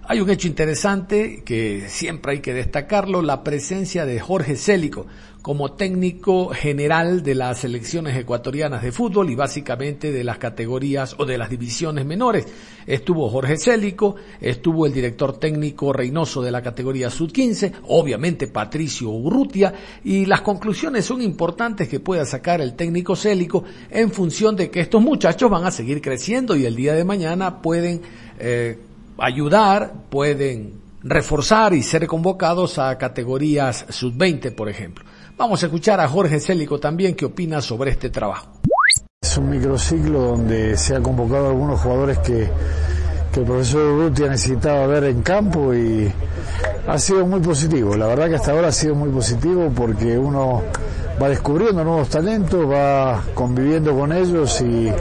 Hay 0.05 0.19
un 0.19 0.29
hecho 0.29 0.49
interesante 0.49 1.43
que 1.45 1.87
siempre 1.87 2.33
hay 2.33 2.39
que 2.41 2.53
destacarlo, 2.53 3.21
la 3.21 3.41
presencia 3.41 4.05
de 4.05 4.19
Jorge 4.19 4.57
Célico 4.57 5.05
como 5.41 5.73
técnico 5.73 6.49
general 6.49 7.23
de 7.23 7.35
las 7.35 7.59
selecciones 7.59 8.17
ecuatorianas 8.17 8.81
de 8.81 8.91
fútbol 8.91 9.29
y 9.29 9.35
básicamente 9.35 10.11
de 10.11 10.25
las 10.25 10.39
categorías 10.39 11.15
o 11.19 11.25
de 11.25 11.37
las 11.37 11.49
divisiones 11.49 12.05
menores. 12.05 12.47
Estuvo 12.85 13.29
Jorge 13.29 13.55
Célico, 13.57 14.15
estuvo 14.41 14.85
el 14.85 14.93
director 14.93 15.39
técnico 15.39 15.93
Reynoso 15.93 16.41
de 16.41 16.51
la 16.51 16.61
categoría 16.61 17.09
Sub-15, 17.09 17.71
obviamente 17.87 18.47
Patricio 18.47 19.09
Urrutia 19.09 19.73
y 20.03 20.25
las 20.25 20.41
conclusiones 20.41 21.05
son 21.05 21.21
importantes 21.21 21.87
que 21.87 22.01
pueda 22.01 22.25
sacar 22.25 22.59
el 22.59 22.75
técnico 22.75 23.15
Célico 23.15 23.63
en 23.89 24.11
función 24.11 24.57
de 24.57 24.69
que 24.69 24.81
estos 24.81 25.01
muchachos 25.01 25.49
van 25.49 25.65
a 25.65 25.71
seguir 25.71 26.01
creciendo 26.01 26.57
y 26.57 26.65
el 26.65 26.75
día 26.75 26.93
de 26.93 27.05
mañana 27.05 27.61
pueden 27.61 28.01
eh, 28.39 28.77
ayudar, 29.17 29.93
pueden 30.09 30.81
reforzar 31.03 31.73
y 31.73 31.83
ser 31.83 32.07
convocados 32.07 32.79
a 32.79 32.97
categorías 32.97 33.85
sub-20, 33.89 34.55
por 34.55 34.69
ejemplo. 34.69 35.03
Vamos 35.37 35.63
a 35.63 35.65
escuchar 35.65 35.99
a 35.99 36.07
Jorge 36.07 36.39
Célico 36.39 36.79
también 36.79 37.15
que 37.15 37.25
opina 37.25 37.61
sobre 37.61 37.91
este 37.91 38.09
trabajo. 38.09 38.47
Es 39.21 39.37
un 39.37 39.49
microciclo 39.49 40.21
donde 40.21 40.77
se 40.77 40.95
ha 40.95 41.01
convocado 41.01 41.49
algunos 41.49 41.79
jugadores 41.79 42.19
que, 42.19 42.49
que 43.31 43.39
el 43.39 43.45
profesor 43.45 43.81
Urrutia 43.81 44.27
necesitaba 44.27 44.85
ver 44.87 45.05
en 45.05 45.21
campo 45.21 45.73
y 45.73 46.11
ha 46.87 46.99
sido 46.99 47.25
muy 47.25 47.39
positivo. 47.39 47.95
La 47.95 48.07
verdad 48.07 48.29
que 48.29 48.35
hasta 48.35 48.51
ahora 48.51 48.67
ha 48.67 48.71
sido 48.71 48.95
muy 48.95 49.09
positivo 49.09 49.71
porque 49.75 50.17
uno 50.17 50.63
va 51.21 51.29
descubriendo 51.29 51.83
nuevos 51.83 52.09
talentos, 52.09 52.69
va 52.69 53.23
conviviendo 53.33 53.97
con 53.97 54.11
ellos 54.11 54.61
y, 54.61 54.91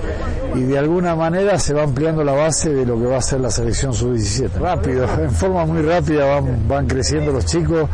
de 0.60 0.78
alguna 0.78 1.16
manera 1.16 1.58
se 1.58 1.72
va 1.74 1.82
ampliando 1.82 2.22
la 2.22 2.32
base 2.32 2.72
de 2.72 2.84
lo 2.84 2.98
que 2.98 3.06
va 3.06 3.18
a 3.18 3.22
ser 3.22 3.40
la 3.40 3.50
selección 3.50 3.94
sub-17. 3.94 4.50
Rápido, 4.60 5.06
en 5.18 5.30
forma 5.30 5.64
muy 5.64 5.82
rápida 5.82 6.26
van, 6.26 6.68
van 6.68 6.86
creciendo 6.86 7.32
los 7.32 7.44
chicos 7.46 7.88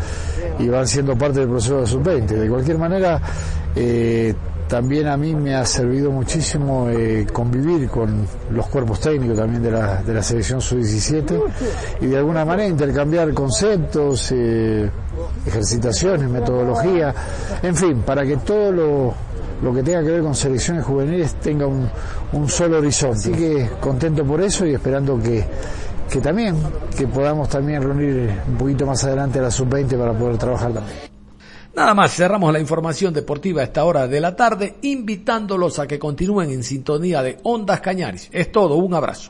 y 0.58 0.68
van 0.68 0.86
siendo 0.86 1.16
parte 1.16 1.40
del 1.40 1.48
proceso 1.48 1.80
de 1.80 1.86
sub-20. 1.86 2.26
De 2.26 2.48
cualquier 2.48 2.78
manera, 2.78 3.20
eh, 3.76 4.34
también 4.68 5.06
a 5.06 5.16
mí 5.16 5.34
me 5.34 5.54
ha 5.54 5.64
servido 5.64 6.10
muchísimo 6.10 6.88
eh, 6.90 7.26
convivir 7.32 7.88
con 7.88 8.26
los 8.50 8.66
cuerpos 8.66 9.00
técnicos 9.00 9.38
también 9.38 9.62
de 9.62 9.70
la, 9.70 10.02
de 10.02 10.12
la 10.12 10.22
selección 10.22 10.60
sub-17 10.60 11.40
y 12.02 12.06
de 12.06 12.18
alguna 12.18 12.44
manera 12.44 12.68
intercambiar 12.68 13.32
conceptos, 13.32 14.30
eh, 14.32 14.90
ejercitaciones, 15.46 16.28
metodología, 16.28 17.14
en 17.62 17.74
fin, 17.74 18.02
para 18.04 18.26
que 18.26 18.36
todo 18.36 18.70
lo, 18.70 19.14
lo 19.62 19.74
que 19.74 19.82
tenga 19.82 20.02
que 20.02 20.10
ver 20.10 20.22
con 20.22 20.34
selecciones 20.34 20.84
juveniles 20.84 21.34
tenga 21.36 21.66
un, 21.66 21.88
un 22.32 22.48
solo 22.48 22.78
horizonte. 22.78 23.18
Así 23.18 23.32
que 23.32 23.70
contento 23.80 24.24
por 24.24 24.40
eso 24.40 24.66
y 24.66 24.74
esperando 24.74 25.20
que, 25.20 25.44
que 26.10 26.20
también, 26.20 26.56
que 26.96 27.06
podamos 27.06 27.48
también 27.48 27.82
reunir 27.82 28.30
un 28.48 28.56
poquito 28.56 28.86
más 28.86 29.02
adelante 29.04 29.38
a 29.38 29.42
la 29.42 29.50
sub-20 29.50 29.98
para 29.98 30.12
poder 30.12 30.38
trabajar 30.38 30.72
también. 30.72 30.96
Nada 31.74 31.94
más, 31.94 32.12
cerramos 32.12 32.52
la 32.52 32.58
información 32.58 33.14
deportiva 33.14 33.60
a 33.60 33.64
esta 33.64 33.84
hora 33.84 34.08
de 34.08 34.20
la 34.20 34.34
tarde, 34.34 34.78
invitándolos 34.82 35.78
a 35.78 35.86
que 35.86 35.96
continúen 35.96 36.50
en 36.50 36.64
sintonía 36.64 37.22
de 37.22 37.38
Ondas 37.44 37.80
Cañaris. 37.80 38.28
Es 38.32 38.50
todo, 38.50 38.74
un 38.76 38.94
abrazo. 38.94 39.26